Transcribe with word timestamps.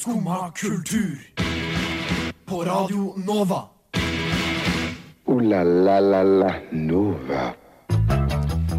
Skumma 0.00 0.50
kultur. 0.56 1.20
På 2.48 2.64
Radio 2.64 3.12
Nova. 3.20 3.58
O-la-la-la-la 5.28 6.54
Nova. 6.72 7.42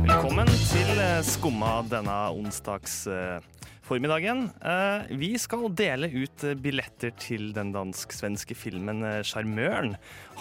Velkommen 0.01 0.49
til 0.49 0.89
eh, 0.97 1.21
Skumma 1.21 1.83
denne 1.85 2.17
onsdags 2.33 3.03
eh, 3.05 3.37
formiddagen. 3.85 4.47
Eh, 4.65 5.13
vi 5.21 5.35
skal 5.37 5.69
dele 5.77 6.09
ut 6.09 6.47
billetter 6.57 7.13
til 7.21 7.51
den 7.53 7.69
dansk-svenske 7.77 8.57
filmen 8.57 9.05
Sjarmøren. 9.21 9.99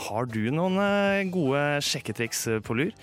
Har 0.09 0.33
du 0.33 0.47
noen 0.49 0.81
gode 1.29 1.67
sjekketriks 1.85 2.47
på 2.65 2.81
lur? 2.81 2.97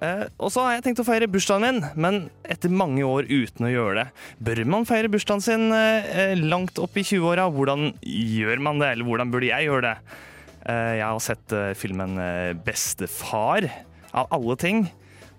Eh, 0.00 0.24
og 0.40 0.48
så 0.52 0.64
har 0.64 0.76
jeg 0.76 0.86
tenkt 0.86 1.02
å 1.02 1.06
feire 1.06 1.28
bursdagen 1.30 1.66
min, 1.66 1.80
men 2.00 2.20
etter 2.48 2.72
mange 2.72 3.04
år 3.04 3.28
uten 3.28 3.68
å 3.68 3.72
gjøre 3.72 3.98
det. 3.98 4.06
Bør 4.40 4.62
man 4.72 4.88
feire 4.88 5.10
bursdagen 5.12 5.44
sin 5.44 5.68
eh, 5.76 6.32
langt 6.40 6.80
opp 6.80 6.96
i 6.96 7.04
20-åra? 7.04 7.50
Hvordan 7.52 7.92
gjør 8.00 8.64
man 8.64 8.80
det, 8.80 8.94
eller 8.94 9.08
hvordan 9.08 9.32
burde 9.32 9.50
jeg 9.50 9.68
gjøre 9.68 9.90
det? 9.90 10.16
Eh, 10.64 10.94
jeg 11.00 11.06
har 11.06 11.22
sett 11.24 11.56
filmen 11.80 12.16
Bestefar, 12.64 13.68
av 14.10 14.32
alle 14.34 14.56
ting. 14.60 14.86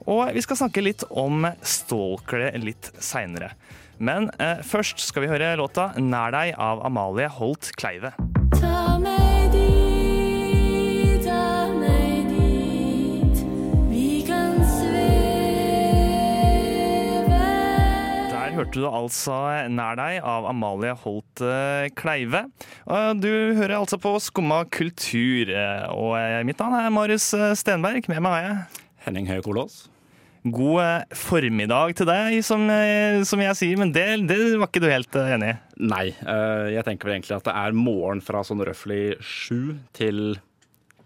Og 0.09 0.29
vi 0.34 0.41
skal 0.45 0.57
snakke 0.63 0.84
litt 0.85 1.03
om 1.09 1.45
stalkere 1.62 2.53
litt 2.62 2.89
seinere. 3.01 3.51
Men 4.01 4.31
først 4.65 5.03
skal 5.03 5.27
vi 5.27 5.29
høre 5.29 5.53
låta 5.59 5.91
'Nær 5.93 6.34
deg' 6.34 6.57
av 6.57 6.81
Amalie 6.87 7.29
Holt 7.29 7.70
Kleive. 7.77 8.15
Hørte 18.61 18.81
du 18.81 18.85
altså 18.85 19.38
'Nær 19.73 19.97
deg' 19.97 20.21
av 20.21 20.45
Amalie 20.45 20.93
Holt 21.01 21.41
Kleive. 21.97 22.45
Du 23.17 23.31
hører 23.57 23.79
altså 23.79 23.98
på 23.98 24.13
Skumma 24.21 24.63
kultur. 24.70 25.49
Og 25.98 26.45
mitt 26.45 26.62
navn 26.62 26.77
er 26.77 26.93
Marius 26.93 27.34
Stenberg. 27.57 28.05
Med 28.07 28.21
meg 28.21 28.37
har 28.37 28.45
jeg 28.45 28.85
Henning 29.07 29.26
Høie 29.26 29.41
Kolås. 29.41 29.87
God 30.41 30.79
eh, 30.82 31.17
formiddag 31.17 31.95
til 31.99 32.07
deg, 32.09 32.39
som, 32.45 32.63
eh, 32.73 33.21
som 33.29 33.41
jeg 33.43 33.57
sier, 33.59 33.77
men 33.77 33.91
det, 33.93 34.05
det 34.29 34.39
var 34.57 34.70
ikke 34.70 34.82
du 34.82 34.87
helt 34.89 35.17
eh, 35.17 35.34
enig 35.35 35.51
i. 35.51 35.57
Nei, 35.91 36.05
jeg 36.73 36.85
tenker 36.85 37.09
vel 37.09 37.15
egentlig 37.17 37.37
at 37.37 37.45
det 37.45 37.54
er 37.57 37.77
morgen 37.77 38.21
fra 38.26 38.41
sånn 38.45 38.62
røftlig 38.65 39.17
sju 39.21 39.77
til 39.98 40.35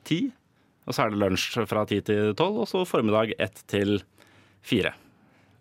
ti. 0.07 0.21
Og 0.87 0.95
så 0.95 1.05
er 1.05 1.11
det 1.11 1.19
lunsj 1.19 1.63
fra 1.67 1.83
ti 1.89 1.99
til 2.05 2.35
tolv, 2.37 2.63
og 2.63 2.69
så 2.71 2.83
formiddag 2.87 3.35
ett 3.39 3.63
til 3.71 3.97
fire. 4.65 4.93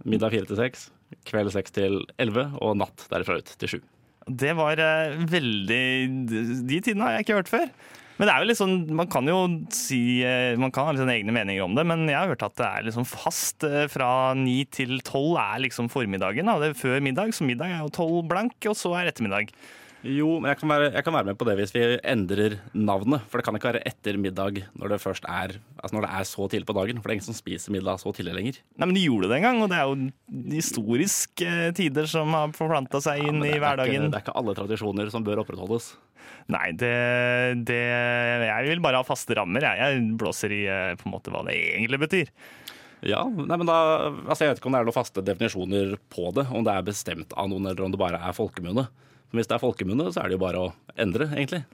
Middag 0.06 0.34
fire 0.34 0.50
til 0.50 0.58
seks, 0.58 0.88
kveld 1.28 1.52
seks 1.54 1.74
til 1.74 2.00
elleve, 2.20 2.48
og 2.60 2.78
natt 2.80 3.06
derifra 3.10 3.40
ut 3.40 3.52
til 3.60 3.74
sju. 3.76 3.82
Det 4.24 4.54
var 4.56 4.80
eh, 4.80 5.18
veldig 5.28 5.84
De 6.64 6.78
tidene 6.80 7.04
har 7.04 7.18
jeg 7.18 7.26
ikke 7.26 7.36
hørt 7.42 7.52
før. 7.52 7.68
Men 8.14 8.28
det 8.28 8.34
er 8.34 8.44
jo 8.46 8.54
sånn, 8.56 8.74
man 8.94 9.08
kan 9.10 9.26
jo 9.26 9.38
si 9.74 10.22
eh, 10.22 10.54
Man 10.60 10.70
kan 10.74 10.86
ha 10.86 10.94
litt 10.94 11.02
sånn 11.02 11.12
egne 11.12 11.34
meninger 11.34 11.64
om 11.64 11.74
det, 11.74 11.82
men 11.88 12.06
jeg 12.06 12.16
har 12.16 12.30
hørt 12.30 12.44
at 12.46 12.54
det 12.60 12.68
er 12.68 12.86
liksom 12.86 13.06
fast 13.10 13.66
eh, 13.66 13.88
fra 13.90 14.08
ni 14.38 14.60
til 14.70 15.00
tolv 15.06 15.38
er 15.42 15.64
liksom 15.66 15.90
formiddagen. 15.92 16.48
Da. 16.48 16.60
Det 16.62 16.72
er 16.72 16.78
før 16.78 17.02
middag, 17.04 17.34
så 17.34 17.46
middag 17.46 17.74
er 17.74 17.82
jo 17.82 17.94
tolv 17.94 18.22
blank, 18.30 18.56
og 18.70 18.78
så 18.78 18.94
er 19.00 19.10
ettermiddag. 19.10 19.50
Jo, 20.04 20.34
men 20.36 20.50
jeg 20.52 20.58
kan, 20.60 20.68
være, 20.68 20.88
jeg 20.92 21.04
kan 21.06 21.14
være 21.16 21.26
med 21.30 21.36
på 21.40 21.46
det 21.48 21.54
hvis 21.56 21.70
vi 21.72 21.82
endrer 22.04 22.58
navnet. 22.76 23.22
For 23.32 23.40
det 23.40 23.46
kan 23.46 23.56
ikke 23.56 23.70
være 23.70 23.80
etter 23.88 24.18
middag 24.20 24.58
når 24.76 24.92
det 24.92 24.98
først 25.00 25.24
er 25.24 25.54
Altså 25.80 25.96
når 25.96 26.04
det 26.04 26.10
er 26.18 26.26
så 26.28 26.48
tidlig 26.52 26.68
på 26.68 26.76
dagen. 26.76 26.98
For 27.00 27.08
det 27.08 27.14
er 27.14 27.18
ingen 27.18 27.28
som 27.30 27.36
spiser 27.38 27.72
middag 27.72 28.02
så 28.02 28.12
tidlig 28.16 28.34
lenger. 28.36 28.58
Nei, 28.76 28.88
men 28.90 28.96
de 28.98 29.04
gjorde 29.06 29.30
det 29.32 29.38
en 29.38 29.46
gang, 29.46 29.62
og 29.64 29.70
det 29.72 29.78
er 29.80 29.88
jo 29.88 30.48
historiske 30.58 31.48
eh, 31.48 31.70
tider 31.76 32.08
som 32.10 32.34
har 32.36 32.52
forplanta 32.56 33.00
seg 33.04 33.22
Ja, 33.22 33.30
inn 33.32 33.40
det, 33.40 33.48
i 33.48 33.52
er 33.52 33.56
ikke, 33.56 33.62
hverdagen. 33.64 34.10
det 34.12 34.18
er 34.20 34.24
ikke 34.26 34.36
alle 34.40 34.54
tradisjoner 34.58 35.12
som 35.14 35.24
bør 35.26 35.40
opprettholdes. 35.44 35.92
Nei, 36.52 36.66
det, 36.76 36.92
det 37.68 37.80
Jeg 37.80 38.68
vil 38.68 38.82
bare 38.84 39.00
ha 39.00 39.06
faste 39.08 39.36
rammer. 39.38 39.64
Jeg, 39.64 39.80
jeg 39.80 40.18
blåser 40.20 40.52
i 40.52 40.62
eh, 40.68 40.92
på 41.00 41.08
en 41.08 41.14
måte 41.16 41.32
hva 41.32 41.44
det 41.48 41.56
egentlig 41.56 42.00
betyr. 42.04 42.34
Ja, 43.04 43.20
nei, 43.28 43.56
men 43.60 43.68
da, 43.68 43.78
altså 44.24 44.44
Jeg 44.46 44.52
vet 44.54 44.60
ikke 44.62 44.68
om 44.70 44.76
det 44.76 44.80
er 44.80 44.86
noen 44.88 44.96
faste 44.96 45.24
definisjoner 45.24 45.96
på 46.12 46.30
det. 46.36 46.46
Om 46.52 46.64
det 46.68 46.76
er 46.76 46.86
bestemt 46.86 47.32
av 47.36 47.48
noen, 47.52 47.68
eller 47.72 47.84
om 47.88 47.92
det 47.96 48.00
bare 48.00 48.20
er 48.20 48.36
folkemunne. 48.36 48.86
Men 49.34 49.42
hvis 49.42 49.48
det 49.50 49.56
er 49.56 49.62
folkemunne, 49.64 50.12
så 50.14 50.22
er 50.22 50.30
det 50.30 50.36
jo 50.36 50.44
bare 50.44 50.60
å 50.62 50.66
endre, 51.02 51.26
egentlig. 51.34 51.64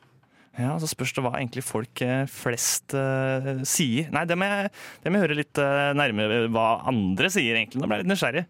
Ja, 0.56 0.72
Så 0.80 0.88
spørs 0.88 1.12
det 1.12 1.20
hva 1.26 1.34
egentlig 1.36 1.60
folk 1.60 2.00
eh, 2.00 2.22
flest 2.24 2.94
uh, 2.96 3.60
sier. 3.68 4.08
Nei, 4.16 4.22
det 4.24 4.38
må, 4.40 4.48
jeg, 4.48 4.70
det 5.04 5.12
må 5.12 5.20
jeg 5.20 5.26
høre 5.26 5.36
litt 5.36 5.60
uh, 5.60 5.90
nærmere 5.92 6.40
hva 6.48 6.64
andre 6.88 7.28
sier, 7.28 7.58
egentlig. 7.60 7.82
Nå 7.82 7.90
ble 7.90 8.00
jeg 8.00 8.06
litt 8.06 8.12
nysgjerrig. 8.14 8.46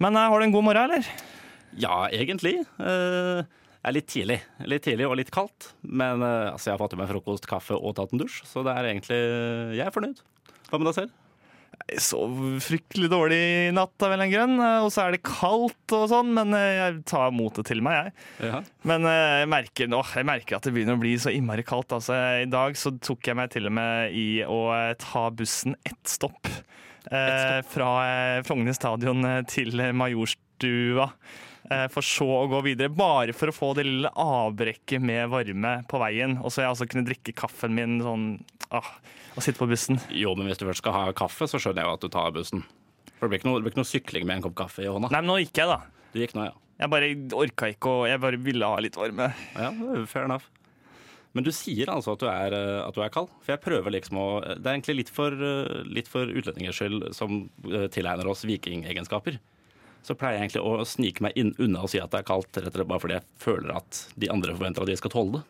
Men 0.00 0.16
uh, 0.16 0.24
har 0.32 0.40
du 0.40 0.48
en 0.48 0.56
god 0.56 0.64
morgen, 0.64 0.88
eller? 0.88 1.12
Ja, 1.76 2.00
egentlig. 2.08 2.56
Uh, 2.80 3.44
det 3.44 3.92
er 3.92 3.98
litt 3.98 4.10
tidlig. 4.16 4.40
Litt 4.64 4.88
tidlig 4.88 5.12
og 5.12 5.20
litt 5.20 5.34
kaldt. 5.36 5.74
Men 5.84 6.24
altså, 6.24 6.70
jeg 6.70 6.78
har 6.78 6.80
fått 6.80 6.96
i 6.96 7.02
meg 7.04 7.12
frokost, 7.12 7.52
kaffe 7.52 7.76
og 7.76 7.98
tatt 8.00 8.16
en 8.16 8.24
dusj, 8.24 8.40
så 8.48 8.64
det 8.64 8.72
er 8.72 8.88
egentlig 8.94 9.20
Jeg 9.76 9.84
er 9.84 9.94
fornøyd. 9.94 10.24
Hva 10.72 10.80
med 10.80 10.88
deg 10.90 11.02
selv? 11.04 11.27
Jeg 11.88 12.02
sov 12.04 12.34
fryktelig 12.60 13.08
dårlig 13.08 13.38
i 13.38 13.70
natt 13.72 13.94
av 14.04 14.10
en 14.10 14.18
eller 14.18 14.26
annen 14.26 14.34
grunn, 14.34 14.60
eh, 14.60 14.84
og 14.84 14.90
så 14.92 15.06
er 15.06 15.16
det 15.16 15.22
kaldt 15.24 15.94
og 15.96 16.04
sånn, 16.12 16.34
men 16.36 16.52
eh, 16.56 16.74
jeg 16.76 16.98
tar 17.08 17.32
motet 17.32 17.70
til 17.70 17.80
meg, 17.84 18.10
jeg. 18.10 18.50
Ja. 18.50 18.60
Men 18.90 19.08
eh, 19.08 19.38
jeg 19.42 19.50
merker, 19.54 19.96
åh, 19.96 20.12
jeg 20.20 20.28
merker 20.28 20.58
at 20.58 20.68
det 20.68 20.74
begynner 20.76 20.98
å 20.98 21.02
bli 21.02 21.14
så 21.20 21.32
innmari 21.32 21.64
kaldt. 21.64 21.96
Altså, 21.96 22.18
I 22.44 22.48
dag 22.52 22.76
så 22.76 22.92
tok 23.00 23.30
jeg 23.30 23.40
meg 23.40 23.54
til 23.54 23.70
og 23.70 23.76
med 23.80 24.16
i 24.16 24.28
å 24.44 24.60
ta 25.00 25.28
bussen 25.32 25.78
ett 25.88 26.02
stopp. 26.08 26.52
Eh, 27.08 27.60
fra 27.72 27.92
eh, 28.04 28.40
Frogner 28.44 28.76
stadion 28.76 29.24
til 29.48 29.80
Majorstua. 29.96 31.08
Eh, 31.70 31.84
for 31.92 32.04
så 32.04 32.26
å 32.42 32.46
gå 32.48 32.62
videre, 32.64 32.88
bare 32.92 33.34
for 33.36 33.50
å 33.50 33.54
få 33.54 33.72
det 33.76 33.84
lille 33.84 34.10
avbrekket 34.12 35.02
med 35.04 35.28
varme 35.32 35.74
på 35.88 36.00
veien. 36.00 36.38
Og 36.40 36.52
så 36.52 36.64
jeg 36.64 36.72
altså 36.72 36.88
kunne 36.88 37.08
drikke 37.08 37.36
kaffen 37.36 37.76
min 37.76 37.98
sånn 38.04 38.28
ah, 38.74 38.90
å 39.36 39.44
sitte 39.44 39.60
på 39.60 39.68
bussen. 39.70 40.00
Jo, 40.14 40.34
men 40.38 40.50
hvis 40.50 40.60
du 40.60 40.66
først 40.68 40.82
skal 40.84 40.96
ha 40.96 41.04
kaffe, 41.16 41.48
så 41.50 41.60
skjønner 41.60 41.84
jeg 41.84 41.90
jo 41.90 41.96
at 41.98 42.06
du 42.06 42.12
tar 42.12 42.34
bussen. 42.36 42.64
For 43.18 43.26
det 43.26 43.32
blir 43.32 43.40
ikke 43.42 43.50
noe, 43.50 43.62
blir 43.64 43.74
ikke 43.74 43.82
noe 43.82 43.90
sykling 43.90 44.28
med 44.28 44.38
en 44.38 44.46
kopp 44.48 44.58
kaffe 44.62 44.84
i 44.84 44.90
hånda. 44.90 45.10
Nei, 45.12 45.22
men 45.22 45.32
nå 45.32 45.40
gikk 45.42 45.62
jeg, 45.62 45.70
da. 45.70 46.08
Du 46.14 46.20
gikk 46.22 46.36
nå, 46.38 46.48
ja. 46.50 46.56
Jeg 46.78 46.92
bare 46.92 47.10
orka 47.34 47.72
ikke, 47.72 47.90
og 47.90 48.06
jeg 48.06 48.22
bare 48.22 48.38
ville 48.38 48.70
ha 48.70 48.78
litt 48.82 48.96
varme. 48.98 49.32
Ja, 49.58 49.72
fair 50.06 50.28
enough. 50.28 50.46
Men 51.36 51.44
du 51.44 51.50
sier 51.52 51.90
altså 51.92 52.14
at 52.14 52.22
du 52.22 52.28
er, 52.30 52.54
eh, 52.56 52.80
at 52.82 52.96
du 52.96 53.02
er 53.04 53.12
kald? 53.12 53.30
For 53.44 53.52
jeg 53.52 53.62
prøver 53.62 53.92
liksom 53.94 54.18
å 54.18 54.28
Det 54.46 54.64
er 54.64 54.74
egentlig 54.78 54.96
litt 55.02 55.12
for, 55.12 55.34
eh, 55.34 55.84
litt 55.84 56.08
for 56.08 56.26
utlendingers 56.26 56.80
skyld 56.80 57.14
som 57.14 57.50
eh, 57.66 57.86
tilegner 57.92 58.26
oss 58.30 58.46
vikingegenskaper. 58.48 59.38
Så 60.02 60.16
pleier 60.16 60.38
jeg 60.38 60.48
egentlig 60.48 60.64
å 60.64 60.86
snike 60.86 61.20
meg 61.20 61.36
inn, 61.36 61.52
unna 61.58 61.82
og 61.84 61.90
si 61.90 62.00
at 62.00 62.10
det 62.10 62.22
er 62.22 62.30
kaldt, 62.30 62.54
rett 62.56 62.70
og 62.70 62.78
slett 62.78 62.88
bare 62.88 63.02
fordi 63.02 63.18
jeg 63.18 63.26
føler 63.42 63.76
at 63.76 64.02
de 64.16 64.30
andre 64.32 64.54
forventer 64.54 64.82
at 64.82 64.88
de 64.88 64.96
skal 64.96 65.12
tåle 65.12 65.32
det. 65.38 65.42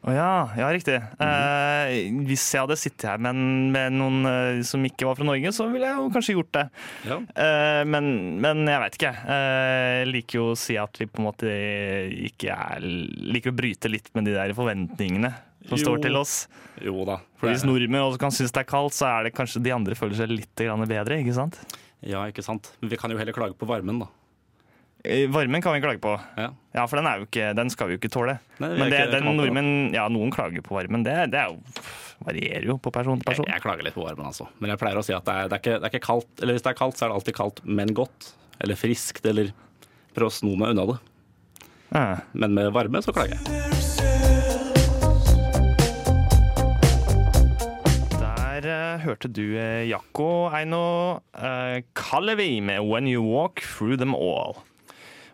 Å 0.00 0.12
ja, 0.16 0.28
ja, 0.56 0.68
riktig. 0.72 0.94
eh, 0.96 1.90
hvis 2.24 2.44
jeg 2.54 2.62
hadde 2.62 2.76
sittet 2.80 3.04
her 3.04 3.18
med, 3.20 3.36
med 3.74 3.92
noen 3.98 4.22
eh, 4.30 4.60
som 4.64 4.80
ikke 4.88 5.04
var 5.10 5.18
fra 5.18 5.26
Norge, 5.28 5.52
så 5.52 5.66
ville 5.68 5.90
jeg 5.90 5.98
jo 5.98 6.06
kanskje 6.14 6.36
gjort 6.38 6.54
det. 6.56 6.62
Ja. 7.10 7.18
Eh, 7.44 7.82
men, 7.84 8.08
men 8.40 8.62
jeg 8.70 8.80
veit 8.80 8.96
ikke. 8.96 9.12
Eh, 9.34 9.88
jeg 10.00 10.08
liker 10.14 10.38
jo 10.40 10.46
å 10.54 10.56
si 10.56 10.78
at 10.80 10.96
vi 11.02 11.08
på 11.10 11.20
en 11.20 11.28
måte 11.28 11.52
ikke 12.30 12.56
er 12.56 12.86
Liker 13.30 13.52
å 13.52 13.58
bryte 13.60 13.92
litt 13.92 14.08
med 14.16 14.24
de 14.30 14.38
der 14.38 14.54
forventningene 14.56 15.34
som 15.68 15.76
Jo. 15.76 15.82
står 15.84 16.00
til 16.06 16.16
oss. 16.16 16.34
Jo 16.80 17.04
da. 17.04 17.18
For 17.36 17.52
hvis 17.52 17.66
nordmenn 17.68 18.00
også 18.06 18.22
kan 18.22 18.32
synes 18.32 18.56
det 18.56 18.62
er 18.64 18.70
kaldt, 18.72 18.96
så 18.96 19.04
er 19.10 19.28
det 19.28 19.34
kanskje 19.36 19.60
de 19.68 19.74
andre 19.76 19.98
føler 19.98 20.16
seg 20.16 20.32
litt 20.32 20.64
bedre, 20.88 21.20
ikke 21.20 21.36
sant? 21.36 21.60
Ja, 22.00 22.24
ikke 22.32 22.40
sant. 22.46 22.72
Men 22.80 22.88
vi 22.94 22.96
kan 22.96 23.12
jo 23.12 23.20
heller 23.20 23.36
klage 23.36 23.52
på 23.60 23.68
varmen, 23.68 24.00
da. 24.00 24.08
Eh, 25.04 25.28
Varmen 25.30 25.62
kan 25.62 25.72
vi 25.72 25.80
klage 25.80 25.98
på. 25.98 26.20
Ja. 26.36 26.50
Ja, 26.72 26.86
for 26.86 27.00
den, 27.00 27.24
ikke, 27.24 27.52
den 27.56 27.70
skal 27.72 27.88
vi 27.88 27.96
jo 27.96 28.00
ikke 28.02 28.10
tåle. 28.12 28.36
Nei, 28.60 28.74
Men 28.76 28.90
det, 28.92 29.00
den 29.14 29.24
nordmenn, 29.38 29.70
ja, 29.96 30.04
noen 30.12 30.32
klager 30.34 30.60
på 30.64 30.76
varmen. 30.76 31.04
Det, 31.06 31.14
det 31.32 31.40
er 31.40 31.54
jo, 31.54 31.84
varierer 32.26 32.68
jo 32.68 32.76
på 32.78 32.92
person 32.94 33.22
til 33.22 33.30
person. 33.30 33.48
jeg 33.48 33.64
klager 33.64 33.86
litt 33.86 33.96
på 33.96 34.04
varmen, 34.04 34.28
altså. 34.28 34.50
Men 34.60 34.74
jeg 34.74 34.82
pleier 34.82 35.00
å 35.00 35.04
si 35.06 35.16
at 35.16 35.24
det 35.24 35.34
er, 35.34 35.48
det, 35.48 35.56
er 35.56 35.64
ikke, 35.64 35.78
det 35.80 35.88
er 35.88 35.94
ikke 35.94 36.06
kaldt. 36.06 36.30
Eller 36.42 36.58
hvis 36.58 36.66
det 36.66 36.72
er 36.74 36.78
kaldt, 36.82 37.00
så 37.00 37.06
er 37.06 37.12
det 37.12 37.18
alltid 37.20 37.38
kaldt, 37.40 37.64
men 37.64 37.94
godt. 37.96 38.30
Eller 38.60 38.76
friskt, 38.76 39.24
eller 39.24 39.54
prøv 40.14 40.28
å 40.28 40.36
sno 40.36 40.54
meg 40.60 40.76
unna 40.76 40.86
det. 40.92 40.98
Ja. 41.90 42.06
Men 42.36 42.54
med 42.60 42.70
varme 42.76 43.00
så 43.02 43.16
klager 43.16 43.40
jeg. 43.40 43.58
Der 48.20 48.68
eh, 48.68 49.00
hørte 49.00 49.32
du 49.32 49.46
uh, 49.56 49.80
Jakko 49.88 50.50
Eino 50.52 50.84
uh, 51.40 51.80
Kalevi 51.96 52.60
med 52.60 52.84
'When 52.84 53.08
You 53.08 53.24
Walk 53.24 53.64
Through 53.64 53.96
Them 53.96 54.12
All'. 54.14 54.60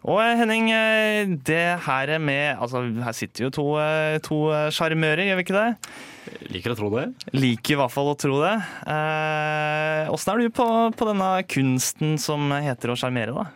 Og 0.07 0.21
eh, 0.23 0.37
Henning, 0.39 0.69
eh, 0.71 1.33
det 1.47 1.65
her 1.83 2.13
er 2.15 2.23
med 2.23 2.61
Altså, 2.63 2.85
her 3.03 3.17
sitter 3.17 3.49
jo 3.49 3.51
to 3.55 3.67
eh, 3.83 4.71
sjarmører, 4.75 5.25
gjør 5.27 5.41
vi 5.41 5.47
ikke 5.47 5.57
det? 5.57 5.69
Liker 6.55 6.75
å 6.75 6.79
tro 6.79 6.91
det. 6.95 7.07
Liker 7.35 7.75
i 7.75 7.79
hvert 7.81 7.95
fall 7.95 8.13
å 8.13 8.17
tro 8.19 8.39
det. 8.43 8.55
Eh, 8.87 10.07
er 10.07 10.43
du 10.43 10.49
på, 10.55 10.67
på 10.95 11.09
denne 11.11 11.31
kunsten 11.51 12.17
som 12.23 12.51
heter 12.55 12.93
å 12.93 12.99
sjarmere, 12.99 13.35
da? 13.35 13.47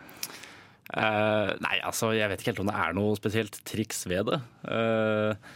Eh, 0.91 1.51
nei, 1.63 1.77
altså, 1.87 2.11
jeg 2.17 2.27
vet 2.31 2.43
ikke 2.43 2.51
helt 2.51 2.63
om 2.65 2.71
det 2.71 2.77
er 2.83 2.95
noe 2.97 3.15
spesielt 3.19 3.61
triks 3.67 4.03
ved 4.11 4.27
det. 4.31 4.41
Eh, 4.67 5.51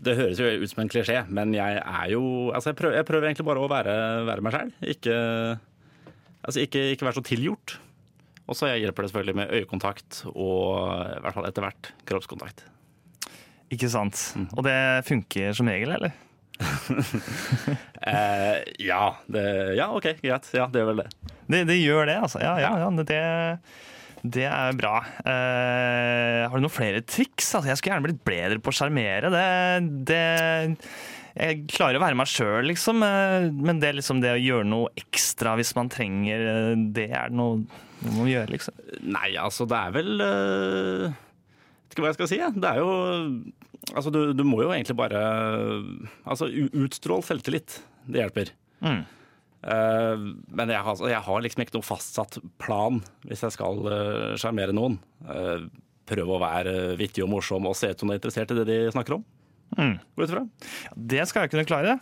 det 0.00 0.16
høres 0.16 0.40
jo 0.40 0.48
ut 0.62 0.72
som 0.72 0.80
en 0.80 0.92
klisjé, 0.92 1.18
men 1.28 1.52
jeg 1.52 1.80
er 1.82 2.06
jo 2.14 2.22
Altså, 2.54 2.70
jeg 2.70 2.78
prøver, 2.78 2.96
jeg 2.96 3.08
prøver 3.10 3.28
egentlig 3.28 3.48
bare 3.50 3.60
å 3.60 3.68
være, 3.68 3.96
være 4.28 4.44
meg 4.46 4.56
sjæl. 4.56 4.72
Ikke, 4.94 5.16
altså, 6.40 6.64
ikke, 6.64 6.86
ikke 6.94 7.08
være 7.10 7.20
så 7.20 7.26
tilgjort. 7.28 7.76
Og 8.50 8.58
så 8.58 8.72
hjelper 8.74 9.06
det 9.06 9.12
selvfølgelig 9.12 9.38
med 9.38 9.52
øyekontakt 9.60 10.24
og 10.32 10.90
i 11.06 11.20
hvert 11.22 11.36
fall 11.36 11.46
etter 11.46 11.64
hvert 11.64 11.92
kroppskontakt. 12.08 12.64
Ikke 13.70 13.90
sant. 13.92 14.18
Og 14.58 14.66
det 14.66 14.74
funker 15.06 15.54
som 15.54 15.70
regel, 15.70 15.94
eller? 15.98 16.16
Eh, 18.00 18.62
ja, 18.80 19.10
det, 19.28 19.42
ja, 19.76 19.90
OK, 19.92 20.06
greit. 20.22 20.46
Ja, 20.56 20.64
det 20.72 20.80
gjør 20.80 20.86
vel 20.88 21.02
det. 21.02 21.34
Det, 21.52 21.58
det 21.68 21.74
gjør 21.76 22.06
det, 22.08 22.14
altså. 22.24 22.40
Ja, 22.40 22.54
ja, 22.56 22.70
ja 22.80 22.86
det, 23.04 23.18
det 24.24 24.46
er 24.48 24.78
bra. 24.78 24.94
Eh, 25.20 26.46
har 26.48 26.54
du 26.56 26.64
noen 26.64 26.72
flere 26.72 27.02
triks? 27.04 27.50
Altså, 27.58 27.68
jeg 27.68 27.76
skulle 27.76 27.92
gjerne 27.92 28.06
blitt 28.08 28.22
bedre 28.24 28.56
på 28.64 28.72
å 28.72 28.78
sjarmere. 28.78 29.28
Det, 29.34 29.44
det 30.08 30.24
Jeg 31.40 31.62
klarer 31.72 31.96
å 31.96 32.02
være 32.02 32.18
meg 32.20 32.28
sjøl, 32.28 32.66
liksom. 32.68 33.04
eh, 33.06 33.48
Men 33.52 33.80
det, 33.80 33.94
liksom 33.96 34.20
det 34.22 34.34
å 34.34 34.40
gjøre 34.40 34.68
noe 34.68 34.90
ekstra 35.00 35.54
hvis 35.60 35.72
man 35.78 35.90
trenger 35.92 36.44
eh, 36.52 36.82
det, 36.96 37.08
er 37.16 37.32
noe 37.32 37.62
man 38.04 38.16
må 38.16 38.28
gjøre, 38.30 38.52
liksom. 38.54 38.76
Nei, 39.12 39.34
altså, 39.40 39.66
det 39.68 39.76
er 39.76 39.92
vel 39.92 40.22
uh, 40.24 41.06
Vet 41.10 41.92
ikke 41.92 42.04
hva 42.04 42.12
jeg 42.12 42.16
skal 42.16 42.30
si. 42.30 42.38
Det 42.56 42.70
er 42.70 42.80
jo 42.80 42.92
Altså, 43.90 44.12
du, 44.12 44.20
du 44.36 44.44
må 44.46 44.62
jo 44.64 44.70
egentlig 44.72 44.96
bare 44.96 45.20
Altså, 46.24 46.48
utstrål 46.48 47.24
selvtillit. 47.26 47.80
Det 48.08 48.22
hjelper. 48.22 48.54
Mm. 48.84 49.02
Uh, 49.60 50.24
men 50.56 50.72
jeg 50.72 50.80
har, 50.86 51.04
jeg 51.12 51.24
har 51.26 51.44
liksom 51.44 51.64
ikke 51.64 51.76
noe 51.76 51.84
fastsatt 51.84 52.38
plan 52.62 53.02
hvis 53.28 53.44
jeg 53.44 53.56
skal 53.56 53.84
sjarmere 54.40 54.72
uh, 54.72 54.78
noen. 54.80 54.96
Uh, 55.28 55.68
prøve 56.08 56.36
å 56.36 56.42
være 56.42 56.74
vittig 57.00 57.24
og 57.26 57.32
morsom 57.36 57.68
og 57.68 57.76
se 57.78 57.92
ut 57.92 58.00
som 58.00 58.08
du 58.08 58.16
er 58.16 58.20
interessert 58.20 58.52
i 58.54 58.58
det 58.62 58.68
de 58.68 58.80
snakker 58.94 59.20
om. 59.20 59.28
Mm. 59.78 59.96
Går 60.16 60.24
ut 60.26 60.30
ifra. 60.34 60.44
Det 60.96 61.24
skal 61.30 61.44
jeg 61.46 61.52
kunne 61.54 61.68
klare. 61.68 61.98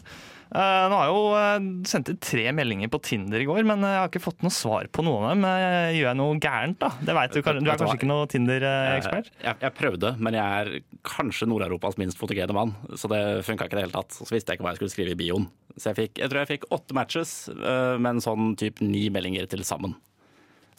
Uh, 0.49 0.87
nå 0.89 0.97
har 0.97 1.03
jeg 1.05 1.13
jo 1.13 1.25
uh, 1.37 1.65
sendt 1.85 2.09
ut 2.09 2.21
tre 2.25 2.47
meldinger 2.57 2.89
på 2.89 2.97
Tinder 3.05 3.43
i 3.43 3.45
går, 3.45 3.67
men 3.69 3.83
eh, 3.85 3.91
jeg 3.93 4.01
har 4.01 4.09
ikke 4.09 4.23
fått 4.25 4.41
noe 4.47 4.55
svar 4.57 4.87
på 4.89 5.05
noen 5.05 5.27
av 5.27 5.35
dem. 5.35 5.43
Eh, 5.45 5.91
gjør 5.99 6.07
jeg 6.09 6.17
noe 6.23 6.39
gærent, 6.41 6.79
da? 6.81 6.89
Det 7.05 7.17
vet 7.19 7.35
du, 7.37 7.43
kan- 7.45 7.61
du 7.61 7.69
er 7.69 7.77
kanskje 7.83 7.99
ikke 7.99 8.09
noe 8.09 8.31
Tinder-ekspert? 8.33 9.29
Eh, 9.35 9.45
Jeg, 9.45 9.61
jeg 9.67 9.75
prøvde, 9.77 10.15
men 10.25 10.39
jeg 10.39 10.63
er 10.63 10.81
kanskje 11.05 11.51
Nord-Europas 11.53 11.99
minst 12.01 12.17
fotogene 12.17 12.57
mann, 12.57 12.73
så 12.97 13.11
det 13.13 13.21
funka 13.45 13.69
ikke 13.69 13.77
i 13.77 13.81
det 13.83 13.87
hele 13.91 13.97
tatt. 13.99 14.17
Så 14.17 14.33
visste 14.33 14.55
jeg 14.55 14.57
ikke 14.57 14.65
hva 14.71 14.73
jeg 14.73 14.81
skulle 14.81 14.95
skrive 14.97 15.13
i 15.13 15.21
bioen. 15.21 15.51
Så 15.77 15.91
jeg, 15.93 15.99
fikk, 16.01 16.23
jeg 16.25 16.33
tror 16.33 16.41
jeg 16.47 16.53
fikk 16.55 16.65
åtte 16.79 16.97
matches, 16.97 17.35
eh, 17.53 17.99
men 18.01 18.25
sånn 18.25 18.55
typ 18.57 18.81
ni 18.81 19.05
meldinger 19.13 19.45
til 19.53 19.61
sammen. 19.69 19.99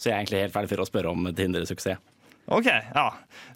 Så 0.01 0.09
jeg 0.09 0.15
er 0.15 0.23
egentlig 0.23 0.41
helt 0.47 0.57
ferdig 0.57 0.73
for 0.73 0.81
å 0.81 0.89
spørre 0.89 1.13
om 1.13 1.29
Tinder-suksess. 1.37 2.01
Ok, 2.49 2.65
ja. 2.65 3.03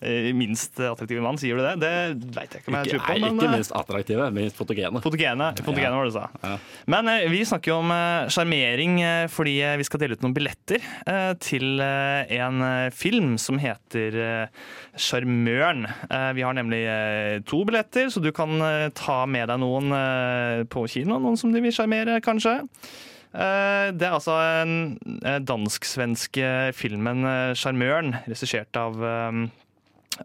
Eh, 0.06 0.28
Minst 0.38 0.78
attraktive 0.80 1.22
mann, 1.24 1.38
sier 1.42 1.58
du 1.58 1.64
det? 1.66 1.72
Det 1.82 2.34
veit 2.36 2.52
jeg 2.54 2.62
ikke 2.62 2.70
om 2.70 2.76
jeg 2.78 2.90
Ikke, 2.92 2.98
tror 3.00 3.06
på. 3.08 3.14
nei, 3.14 3.22
men, 3.24 3.38
ikke 3.40 3.48
eh, 3.48 3.54
minst 3.58 3.74
attraktive, 3.80 4.28
minst 4.36 4.60
fotogene. 4.60 5.02
Fotogene, 5.02 5.48
fotogene 5.60 5.94
var 5.98 6.06
det 6.06 6.12
du 6.12 6.18
sa. 6.20 6.26
Ja. 6.44 6.52
Men 6.94 7.10
eh, 7.10 7.26
vi 7.34 7.40
snakker 7.50 7.74
jo 7.74 7.78
om 7.82 7.94
sjarmering 8.34 9.00
fordi 9.34 9.56
vi 9.82 9.88
skal 9.88 10.04
dele 10.04 10.18
ut 10.18 10.26
noen 10.26 10.36
billetter 10.36 10.84
til 11.42 11.82
en 11.82 12.62
film 12.94 13.34
som 13.42 13.58
heter 13.62 14.18
Sjarmøren. 15.00 15.88
Vi 16.38 16.44
har 16.46 16.54
nemlig 16.58 16.84
to 17.50 17.64
billetter, 17.68 18.12
så 18.14 18.22
du 18.24 18.30
kan 18.36 18.60
ta 18.98 19.24
med 19.30 19.50
deg 19.50 19.62
noen 19.64 19.90
på 20.70 20.86
kino. 20.92 21.18
Noen 21.24 21.40
som 21.40 21.54
du 21.54 21.60
vil 21.64 21.74
sjarmere, 21.74 22.20
kanskje. 22.24 22.60
Eh, 23.34 23.90
Det 23.98 24.06
er 24.08 24.14
altså 24.14 24.36
den 24.64 25.18
eh, 25.26 25.40
dansk-svenske 25.42 26.72
filmen 26.78 27.26
eh, 27.26 27.54
Sjarmøren, 27.58 28.14
regissert 28.30 28.78
av 28.78 29.00
eh, 29.04 29.44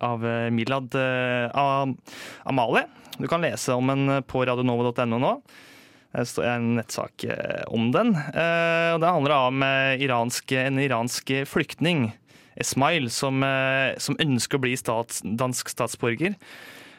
av 0.04 0.24
eh, 0.26 0.50
Milad 0.52 0.92
eh, 0.94 1.48
Amalie. 2.44 2.84
Du 3.18 3.26
kan 3.30 3.40
lese 3.42 3.72
om 3.72 3.88
den 3.88 4.08
eh, 4.18 4.20
på 4.20 4.44
radionova.no 4.44 5.18
nå. 5.22 5.32
Det 6.12 6.24
står 6.28 6.46
en 6.48 6.68
nettsak 6.78 7.24
eh, 7.28 7.64
om 7.72 7.90
den. 7.94 8.14
Eh, 8.16 8.92
og 8.94 9.00
Det 9.02 9.12
handler 9.12 9.36
om 9.48 9.64
eh, 9.64 9.96
iransk, 10.04 10.52
en 10.60 10.80
iransk 10.80 11.32
flyktning, 11.48 12.10
Esmail, 12.58 13.08
som, 13.14 13.40
eh, 13.46 13.94
som 14.02 14.16
ønsker 14.20 14.58
å 14.58 14.64
bli 14.64 14.76
stats, 14.76 15.20
dansk 15.24 15.68
statsborger. 15.72 16.34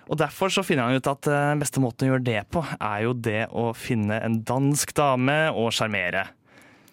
Og 0.09 0.17
Derfor 0.17 0.50
så 0.50 0.65
finner 0.65 0.89
han 0.89 0.97
ut 0.97 1.09
at 1.09 1.29
eh, 1.29 1.47
den 1.53 1.61
beste 1.61 1.81
måten 1.83 2.07
å 2.07 2.13
gjøre 2.15 2.25
det 2.25 2.44
på, 2.53 2.63
er 2.65 3.06
jo 3.06 3.13
det 3.13 3.45
å 3.53 3.69
finne 3.77 4.17
en 4.25 4.39
dansk 4.47 4.94
dame 4.97 5.39
og 5.53 5.69
sjarmere. 5.75 6.27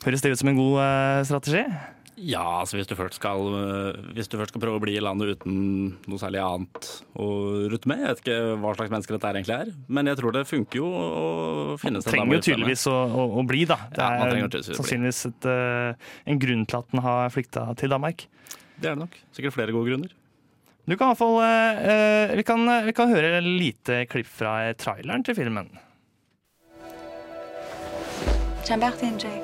Høres 0.04 0.24
det 0.24 0.34
ut 0.34 0.42
som 0.42 0.52
en 0.52 0.58
god 0.60 0.80
eh, 0.84 1.20
strategi? 1.28 1.62
Ja, 2.16 2.62
altså 2.62 2.78
hvis 2.78 2.88
du, 2.88 2.94
først 2.96 3.18
skal, 3.18 3.42
øh, 3.52 3.96
hvis 4.16 4.30
du 4.32 4.38
først 4.40 4.54
skal 4.54 4.62
prøve 4.62 4.78
å 4.78 4.82
bli 4.82 4.94
i 4.96 5.02
landet 5.04 5.34
uten 5.36 5.56
noe 6.08 6.20
særlig 6.20 6.40
annet 6.40 6.88
å 7.20 7.26
rutte 7.72 7.90
med. 7.92 8.00
Jeg 8.00 8.08
vet 8.08 8.22
ikke 8.22 8.38
hva 8.62 8.72
slags 8.78 8.92
mennesker 8.94 9.16
dette 9.18 9.32
egentlig 9.34 9.56
er, 9.56 9.72
men 9.92 10.08
jeg 10.08 10.20
tror 10.22 10.36
det 10.36 10.44
funker 10.48 10.80
jo 10.80 10.88
å 10.96 11.26
finne 11.80 12.00
seg 12.00 12.14
en 12.14 12.22
dame 12.22 12.38
trenger 12.38 12.38
jo 12.38 12.46
tydeligvis 12.48 12.86
å, 12.88 12.96
å, 13.04 13.26
å 13.36 13.44
bli, 13.48 13.66
da. 13.68 13.76
Det 13.92 14.00
Ja, 14.00 14.08
man 14.22 14.32
er 14.32 14.48
å 14.48 14.62
sannsynligvis 14.70 15.20
et, 15.28 15.50
eh, 15.52 16.14
en 16.32 16.40
grunn 16.40 16.64
til 16.64 16.80
at 16.80 16.94
den 16.94 17.04
har 17.04 17.34
flykta 17.36 17.66
til 17.82 17.92
Danmark. 17.92 18.24
Det 18.76 18.88
er 18.88 18.96
det 18.96 19.02
nok. 19.04 19.20
Sikkert 19.36 19.58
flere 19.58 19.76
gode 19.76 19.92
grunner. 19.92 20.16
Du 20.89 20.97
kan 20.97 21.07
i 21.07 21.09
hvert 21.11 21.17
fall 21.17 21.37
eh, 21.45 21.85
eh, 21.91 22.35
vi, 22.37 22.43
kan, 22.43 22.65
vi 22.85 22.91
kan 22.91 23.09
høre 23.13 23.37
et 23.37 23.43
lite 23.43 24.05
klipp 24.11 24.27
fra 24.27 24.73
traileren 24.73 25.23
til 25.23 25.35
filmen. 25.35 25.69
چند 28.63 28.83
وقت 28.83 29.03
اینجایی؟ 29.03 29.41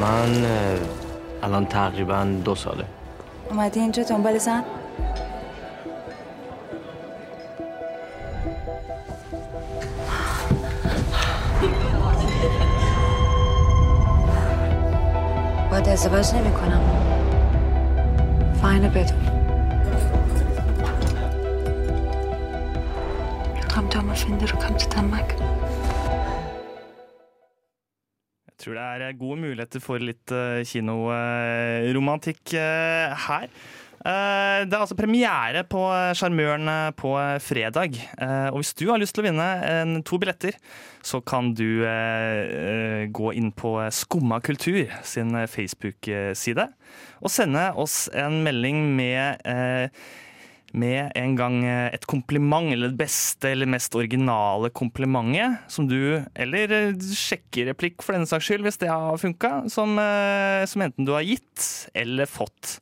من 0.00 0.44
اه، 0.44 0.78
الان 1.42 1.66
تقریبا 1.66 2.24
دو 2.44 2.54
ساله 2.54 2.84
اومدی 3.50 3.80
اینجا 3.80 4.02
دنبال 4.02 4.38
زن؟ 4.38 4.64
باید 15.70 15.88
ازدواج 15.88 16.34
نمی 16.34 16.52
کنم 16.52 16.80
فاینه 18.62 18.88
بدون 18.88 19.31
Til 23.91 23.99
å 23.99 24.15
finne 24.15 24.39
dere, 24.39 24.57
kom 24.61 24.75
til 24.79 24.89
Danmark. 24.93 25.33
Jeg 28.47 28.55
tror 28.63 28.77
det 28.79 28.83
er 29.07 29.17
gode 29.19 29.39
muligheter 29.41 29.83
for 29.83 29.99
litt 29.99 30.31
uh, 30.31 30.63
kinoromantikk 30.63 32.53
eh, 32.55 33.25
her. 33.27 33.49
Eh, 34.03 34.65
det 34.67 34.75
er 34.75 34.81
altså 34.81 34.97
premiere 34.99 35.61
på 35.63 35.79
Sjarmøren 36.17 36.67
eh, 36.67 36.89
på 36.99 37.13
fredag. 37.39 37.95
Eh, 38.19 38.49
og 38.51 38.59
hvis 38.59 38.73
du 38.75 38.89
har 38.89 38.99
lyst 38.99 39.15
til 39.15 39.23
å 39.23 39.27
vinne 39.29 40.01
to 40.03 40.19
billetter, 40.19 40.57
så 41.03 41.21
kan 41.23 41.53
du 41.55 41.85
eh, 41.87 42.41
eh, 42.43 43.03
gå 43.07 43.31
inn 43.39 43.53
på 43.55 43.77
Skumma 43.95 44.41
kultur 44.43 44.91
sin 45.07 45.31
Facebook-side 45.47 46.67
og 47.23 47.31
sende 47.31 47.69
oss 47.79 48.09
en 48.11 48.41
melding 48.43 48.83
med 48.97 49.39
eh, 49.47 49.87
med 50.73 51.11
en 51.17 51.35
gang 51.37 51.59
eh, 51.67 51.93
et 51.93 52.05
kompliment, 52.09 52.71
eller 52.73 52.91
det 52.91 52.99
beste 53.03 53.51
eller 53.53 53.69
mest 53.69 53.93
originale 53.97 54.71
komplimentet 54.73 55.61
som 55.71 55.87
du, 55.89 56.17
eller 56.33 56.73
eh, 56.73 57.05
sjekkereplikk 57.13 58.01
for 58.01 58.17
denne 58.17 58.29
saks 58.29 58.49
skyld, 58.49 58.65
hvis 58.65 58.81
det 58.81 58.89
har 58.89 59.21
funka, 59.21 59.53
som, 59.73 59.93
eh, 60.01 60.65
som 60.69 60.85
enten 60.85 61.05
du 61.07 61.13
har 61.13 61.25
gitt 61.27 61.67
eller 61.93 62.29
fått. 62.29 62.79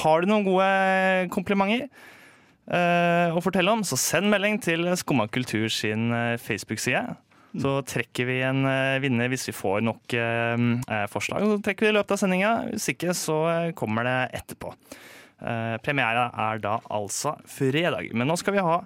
Har 0.00 0.22
du 0.22 0.30
noen 0.30 0.46
gode 0.48 0.70
komplimenter 1.30 1.84
uh, 1.86 3.30
å 3.30 3.42
fortelle 3.44 3.70
om, 3.70 3.84
så 3.86 3.94
send 3.94 4.26
melding 4.32 4.56
til 4.58 4.82
Skumma 4.98 5.28
kultur 5.30 5.68
sin 5.70 6.08
Facebook-side. 6.42 7.14
Så 7.62 7.76
trekker 7.86 8.26
vi 8.26 8.40
en 8.42 8.66
vinner 9.00 9.30
hvis 9.30 9.46
vi 9.46 9.54
får 9.54 9.84
nok 9.86 10.16
eh, 10.18 11.04
forslag. 11.08 11.46
Så 11.46 11.60
trekker 11.62 11.86
vi 11.86 11.92
i 11.92 11.94
løpet 11.94 12.16
av 12.16 12.20
sendinga. 12.20 12.50
Hvis 12.72 12.90
ikke, 12.92 13.14
så 13.14 13.38
kommer 13.78 14.10
det 14.10 14.16
etterpå. 14.40 14.74
Eh, 15.36 15.76
premiera 15.84 16.30
er 16.32 16.60
da 16.64 16.78
altså 16.88 17.34
fredag. 17.44 18.08
Men 18.16 18.30
nå 18.30 18.38
skal 18.40 18.56
vi 18.56 18.64
ha 18.64 18.78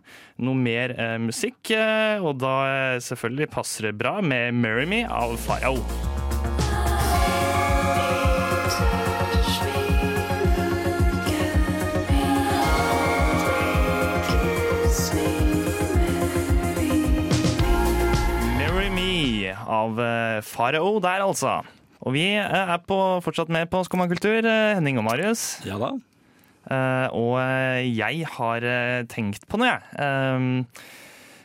noe 0.42 0.58
mer 0.58 0.96
eh, 0.98 1.16
musikk, 1.22 1.70
eh, 1.70 2.18
og 2.18 2.40
da 2.42 2.54
eh, 2.66 3.02
selvfølgelig 3.06 3.50
passer 3.54 3.86
det 3.90 3.98
bra 4.00 4.18
med 4.20 4.58
'Marry 4.58 4.86
Me' 4.90 5.06
av 5.06 5.36
Farao. 5.38 5.78
Av 19.70 19.98
eh, 20.02 20.40
Farao 20.42 20.98
der, 21.00 21.22
altså. 21.22 21.60
Og 22.02 22.14
vi 22.16 22.26
er 22.34 22.76
på, 22.88 22.98
fortsatt 23.22 23.48
med 23.52 23.70
på 23.70 23.84
Skummakultur, 23.86 24.42
Henning 24.74 24.98
og 24.98 25.06
Marius. 25.06 25.60
Ja 25.64 25.78
da. 25.78 25.94
Eh, 26.70 27.06
og 27.18 27.34
eh, 27.42 27.82
jeg 27.90 28.24
har 28.36 28.62
eh, 28.62 29.02
tenkt 29.10 29.46
på 29.50 29.58
noe, 29.60 29.72
jeg. 29.72 29.82
Eh, 29.98 30.84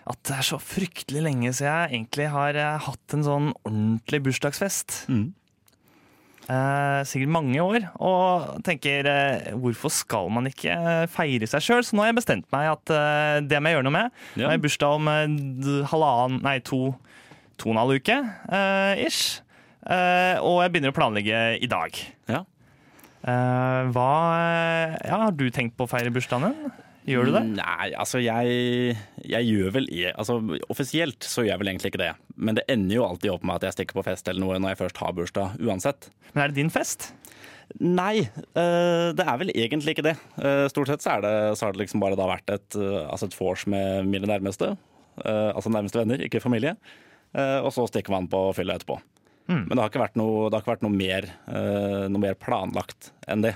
at 0.05 0.19
det 0.29 0.35
er 0.37 0.45
så 0.45 0.59
fryktelig 0.61 1.23
lenge 1.25 1.49
siden 1.57 1.71
jeg 1.71 1.95
egentlig 1.97 2.27
har 2.29 2.59
hatt 2.85 3.15
en 3.17 3.23
sånn 3.25 3.47
ordentlig 3.65 4.19
bursdagsfest. 4.27 4.99
Mm. 5.09 5.31
Eh, 6.45 6.99
sikkert 7.09 7.31
mange 7.33 7.57
år. 7.63 7.87
Og 8.05 8.59
tenker 8.67 9.07
eh, 9.09 9.47
hvorfor 9.57 9.89
skal 9.89 10.29
man 10.29 10.45
ikke 10.51 10.75
feire 11.09 11.49
seg 11.49 11.63
sjøl? 11.65 11.81
Så 11.87 11.97
nå 11.97 12.03
har 12.05 12.11
jeg 12.11 12.19
bestemt 12.19 12.45
meg 12.53 12.69
at 12.75 12.93
eh, 12.93 13.39
det 13.49 13.57
må 13.65 13.71
jeg 13.71 13.79
gjøre 13.79 13.87
noe 13.89 13.95
med. 13.97 14.19
Nå 14.35 14.43
Ja. 14.45 14.51
har 14.51 14.59
jeg 14.59 14.65
bursdag 14.67 14.99
om 14.99 15.09
halvannen, 15.89 16.37
nei 16.45 16.59
to, 16.69 16.83
to 17.57 17.71
og 17.71 17.73
en 17.73 17.81
halv 17.81 17.97
uke 17.97 18.19
ish. 19.07 19.39
Og 19.89 20.55
jeg 20.61 20.71
begynner 20.73 20.93
å 20.93 20.97
planlegge 20.97 21.41
i 21.65 21.67
dag. 21.69 21.97
Ja. 22.29 22.43
Eh, 23.25 23.81
hva 23.95 24.09
ja, 25.01 25.17
Har 25.25 25.31
du 25.33 25.47
tenkt 25.53 25.73
på 25.77 25.87
å 25.87 25.89
feire 25.89 26.11
bursdagen 26.13 26.51
din? 26.51 26.73
Gjør 27.09 27.27
du 27.29 27.35
det? 27.35 27.41
Nei, 27.59 27.87
altså 28.01 28.17
jeg, 28.21 28.95
jeg 29.29 29.45
gjør 29.45 29.73
vel 29.75 29.87
altså 30.17 30.39
Offisielt 30.73 31.25
så 31.25 31.43
gjør 31.43 31.51
jeg 31.53 31.61
vel 31.61 31.69
egentlig 31.71 31.91
ikke 31.93 32.01
det. 32.01 32.11
Men 32.37 32.57
det 32.57 32.63
ender 32.73 32.97
jo 32.97 33.05
alltid 33.05 33.33
opp 33.35 33.45
med 33.45 33.59
at 33.59 33.67
jeg 33.67 33.75
stikker 33.77 33.99
på 33.99 34.05
fest 34.07 34.29
eller 34.31 34.41
noe 34.41 34.57
når 34.61 34.73
jeg 34.73 34.79
først 34.83 35.01
har 35.03 35.13
bursdag, 35.17 35.59
uansett. 35.61 36.09
Men 36.33 36.43
er 36.45 36.53
det 36.53 36.57
din 36.63 36.73
fest? 36.73 37.11
Nei, 37.81 38.23
eh, 38.25 39.07
det 39.17 39.25
er 39.25 39.37
vel 39.41 39.53
egentlig 39.53 39.95
ikke 39.95 40.07
det. 40.09 40.15
Eh, 40.41 40.65
Stort 40.73 40.89
sett 40.89 41.05
så, 41.05 41.15
er 41.17 41.25
det, 41.25 41.33
så 41.57 41.67
har 41.67 41.73
det 41.77 41.81
liksom 41.83 42.01
bare 42.01 42.17
da 42.17 42.25
vært 42.29 42.53
et, 42.57 42.77
eh, 42.77 43.01
altså 43.09 43.29
et 43.29 43.37
vors 43.37 43.65
med 43.69 44.09
mine 44.09 44.29
nærmeste. 44.29 44.73
eh, 45.21 45.49
Altså 45.53 45.73
nærmeste 45.73 46.01
venner, 46.01 46.21
ikke 46.25 46.41
familie. 46.43 46.75
Eh, 47.37 47.59
Og 47.61 47.69
så 47.73 47.85
stikker 47.89 48.13
man 48.17 48.29
på 48.29 48.47
fylla 48.57 48.77
etterpå. 48.77 48.97
Mm. 49.45 49.61
Men 49.67 49.75
det 49.75 49.81
har 49.81 49.91
ikke 49.91 50.01
vært 50.01 50.17
noe, 50.17 50.47
det 50.49 50.57
har 50.57 50.63
ikke 50.63 50.73
vært 50.73 50.85
noe, 50.85 50.95
mer, 50.95 51.27
eh, 51.53 52.05
noe 52.09 52.23
mer 52.23 52.37
planlagt 52.39 53.11
enn 53.29 53.45
det. 53.45 53.53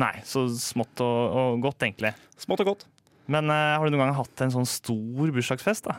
Nei, 0.00 0.14
så 0.24 0.46
smått 0.56 1.02
og, 1.04 1.36
og 1.36 1.64
godt, 1.64 1.82
egentlig. 1.84 2.14
Smått 2.40 2.62
og 2.64 2.72
godt. 2.72 2.86
Men 3.30 3.50
uh, 3.52 3.76
har 3.78 3.84
du 3.86 3.94
noen 3.94 4.06
gang 4.06 4.16
hatt 4.16 4.44
en 4.44 4.54
sånn 4.54 4.68
stor 4.68 5.32
bursdagsfest? 5.34 5.88
da? 5.90 5.98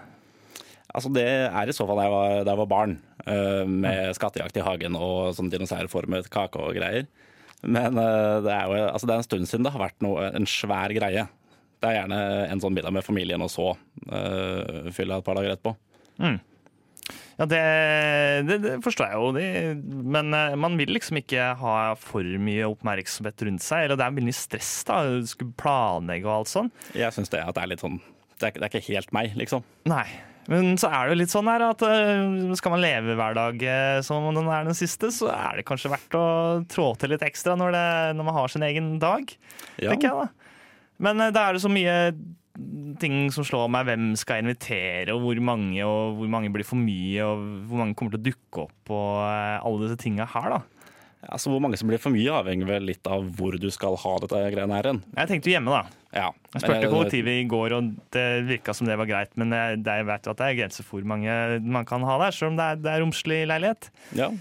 Altså 0.93 1.11
Det 1.13 1.25
er 1.25 1.69
i 1.69 1.75
så 1.75 1.85
fall 1.89 1.99
da 1.99 2.07
jeg 2.07 2.13
var, 2.13 2.33
da 2.43 2.55
jeg 2.55 2.61
var 2.63 2.71
barn, 2.71 2.95
uh, 3.27 3.63
med 3.67 4.15
skattejakt 4.17 4.57
i 4.59 4.65
hagen 4.65 4.97
og 4.99 5.35
sånn 5.37 5.51
dinosaurformet 5.53 6.29
kake 6.33 6.61
og 6.61 6.75
greier. 6.77 7.07
Men 7.63 7.99
uh, 7.99 8.41
det 8.43 8.55
er 8.55 8.71
jo 8.71 8.81
altså 8.89 9.09
det 9.09 9.15
er 9.15 9.23
en 9.23 9.29
stund 9.29 9.49
siden 9.49 9.67
det 9.67 9.73
har 9.75 9.85
vært 9.85 10.03
noe, 10.05 10.31
en 10.31 10.49
svær 10.49 10.93
greie. 10.95 11.27
Det 11.83 11.89
er 11.89 11.99
gjerne 11.99 12.23
en 12.47 12.63
sånn 12.63 12.75
middag 12.75 12.95
med 12.95 13.05
familien, 13.05 13.43
og 13.43 13.51
så 13.51 13.73
uh, 13.75 14.89
fylla 14.95 15.19
et 15.19 15.27
par 15.27 15.39
dager 15.39 15.55
etterpå. 15.55 15.75
Ja, 17.39 17.47
det, 17.49 17.61
det, 18.47 18.57
det 18.61 18.73
forstår 18.85 19.09
jeg 19.09 19.17
jo. 19.17 19.85
Men 20.13 20.33
eh, 20.37 20.57
man 20.59 20.77
vil 20.79 20.93
liksom 20.93 21.17
ikke 21.21 21.53
ha 21.59 21.77
for 21.99 22.27
mye 22.41 22.67
oppmerksomhet 22.69 23.45
rundt 23.47 23.65
seg. 23.65 23.87
Eller 23.87 23.99
det 23.99 24.05
er 24.05 24.17
mye 24.19 24.35
stress 24.37 24.73
da, 24.89 25.01
Du 25.09 25.29
skulle 25.29 25.55
planlegge 25.59 26.29
og 26.29 26.41
alt 26.41 26.53
sånn. 26.53 26.69
Jeg 26.97 27.15
syns 27.15 27.33
det, 27.33 27.41
at 27.41 27.57
det 27.57 27.65
er 27.65 27.73
litt 27.73 27.85
sånn 27.85 28.01
det 28.41 28.49
er, 28.49 28.59
det 28.59 28.67
er 28.67 28.71
ikke 28.73 28.95
helt 28.97 29.11
meg, 29.15 29.35
liksom. 29.39 29.63
Nei. 29.87 30.05
Men 30.51 30.73
så 30.75 30.89
er 30.91 31.05
det 31.05 31.13
jo 31.13 31.19
litt 31.21 31.31
sånn 31.31 31.47
her 31.47 31.63
at 31.69 31.83
eh, 31.87 32.53
skal 32.59 32.73
man 32.73 32.81
leve 32.83 33.15
hver 33.15 33.37
dag 33.37 33.61
eh, 33.63 33.99
som 34.03 34.25
om 34.27 34.35
den 34.35 34.49
er 34.51 34.67
den 34.67 34.75
siste, 34.75 35.07
så 35.15 35.29
er 35.31 35.61
det 35.61 35.67
kanskje 35.69 35.93
verdt 35.93 36.17
å 36.19 36.25
trå 36.67 36.89
til 36.99 37.13
litt 37.13 37.23
ekstra 37.23 37.55
når, 37.59 37.75
det, 37.77 37.85
når 38.17 38.27
man 38.27 38.37
har 38.41 38.51
sin 38.51 38.65
egen 38.67 38.97
dag. 38.99 39.31
Ja. 39.77 39.93
tenker 39.93 40.09
jeg 40.09 40.25
da. 40.25 40.49
Men 41.03 41.23
da 41.35 41.47
er 41.47 41.55
det 41.55 41.63
så 41.63 41.71
mye 41.71 41.95
ting 43.01 43.31
som 43.33 43.45
slår 43.47 43.71
meg. 43.73 43.87
Hvem 43.89 44.11
skal 44.19 44.39
jeg 44.39 44.47
invitere, 44.47 45.15
og 45.15 45.23
hvor 45.25 45.41
mange, 45.51 45.79
og 45.85 46.19
hvor 46.19 46.29
mange 46.31 46.51
blir 46.53 46.67
for 46.67 46.79
mye, 46.79 47.25
og 47.25 47.47
hvor 47.69 47.81
mange 47.81 47.97
kommer 47.97 48.15
til 48.15 48.21
å 48.21 48.27
dukke 48.29 48.67
opp, 48.67 48.93
og 48.93 49.09
eh, 49.25 49.57
alle 49.63 49.87
disse 49.87 49.99
tinga 50.03 50.29
her, 50.35 50.57
da. 50.57 50.61
Altså 51.23 51.53
Hvor 51.53 51.61
mange 51.63 51.77
som 51.79 51.87
blir 51.87 52.01
for 52.03 52.11
mye, 52.11 52.27
avhenger 52.35 52.67
vel 52.67 52.89
litt 52.89 53.07
av 53.07 53.23
hvor 53.37 53.55
du 53.55 53.69
skal 53.71 53.95
ha 53.95 54.13
dette 54.19 54.39
greiene 54.51 54.75
her. 54.75 54.89
Jeg 55.15 55.29
tenkte 55.29 55.47
jo 55.47 55.53
hjemme, 55.55 55.71
da. 55.71 55.99
Ja. 56.11 56.25
Jeg 56.51 56.65
spurte 56.65 56.73
Men, 56.73 56.83
eh, 56.83 56.91
kollektivet 56.91 57.37
i 57.39 57.45
går, 57.47 57.75
og 57.77 57.91
det 58.11 58.25
virka 58.49 58.75
som 58.75 58.89
det 58.89 58.97
var 58.99 59.07
greit. 59.07 59.31
Men 59.39 59.55
jeg, 59.55 59.79
jeg 59.87 60.07
vet 60.09 60.27
jo 60.27 60.33
at 60.33 60.41
det 60.41 60.49
er 60.49 60.57
grenser 60.59 60.83
for 60.83 60.99
hvor 60.99 61.07
mange 61.13 61.37
man 61.63 61.87
kan 61.87 62.03
ha 62.03 62.17
der, 62.25 62.35
selv 62.35 62.51
om 62.51 62.59
det 62.59 62.65
er, 62.65 62.81
det 62.83 62.91
er 62.91 63.05
romslig 63.05 63.39
leilighet. 63.47 63.87
Ja. 64.19 64.33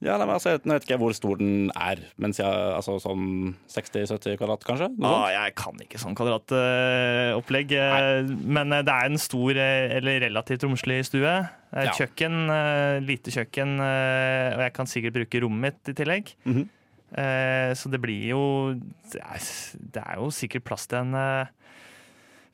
Ja, 0.00 0.14
nei, 0.16 0.26
men 0.28 0.36
altså, 0.36 0.52
jeg- 0.54 0.62
vet 0.62 0.84
ikke 0.86 0.98
hvor 1.00 1.12
stor 1.16 1.38
den 1.40 1.72
er, 1.74 1.98
mens 2.22 2.38
jeg, 2.38 2.46
altså 2.46 3.00
sånn 3.02 3.56
60-70 3.66 4.36
kvadrat, 4.38 4.62
kanskje? 4.62 4.88
Ja, 4.94 5.08
Ah, 5.10 5.28
jeg 5.34 5.54
kan 5.58 5.74
ikke 5.82 5.98
sånn 5.98 6.14
kvadratopplegg, 6.14 7.74
men 8.46 8.72
uh, 8.72 8.82
det 8.86 8.94
er 8.94 9.08
en 9.10 9.18
stor, 9.18 9.50
uh, 9.58 9.96
eller 9.98 10.20
relativt 10.28 10.62
romslig 10.62 11.00
stue. 11.08 11.32
Ja. 11.74 11.92
Kjøkken, 11.98 12.38
lite 13.04 13.30
kjøkken, 13.34 13.74
og 13.82 14.62
jeg 14.64 14.72
kan 14.78 14.86
sikkert 14.88 15.18
bruke 15.18 15.42
rommet 15.44 15.60
mitt 15.82 15.90
i 15.92 15.96
tillegg. 15.98 16.30
Mhm. 16.46 16.68
Eh, 17.08 17.72
Så 17.74 17.88
det 17.90 18.02
blir 18.02 18.20
jo 18.28 18.74
Det 19.12 19.16
er, 19.22 19.38
det 19.94 20.02
er 20.04 20.16
jo 20.20 20.26
sikkert 20.28 20.64
plass 20.64 20.86
til 20.86 20.98
en 20.98 21.14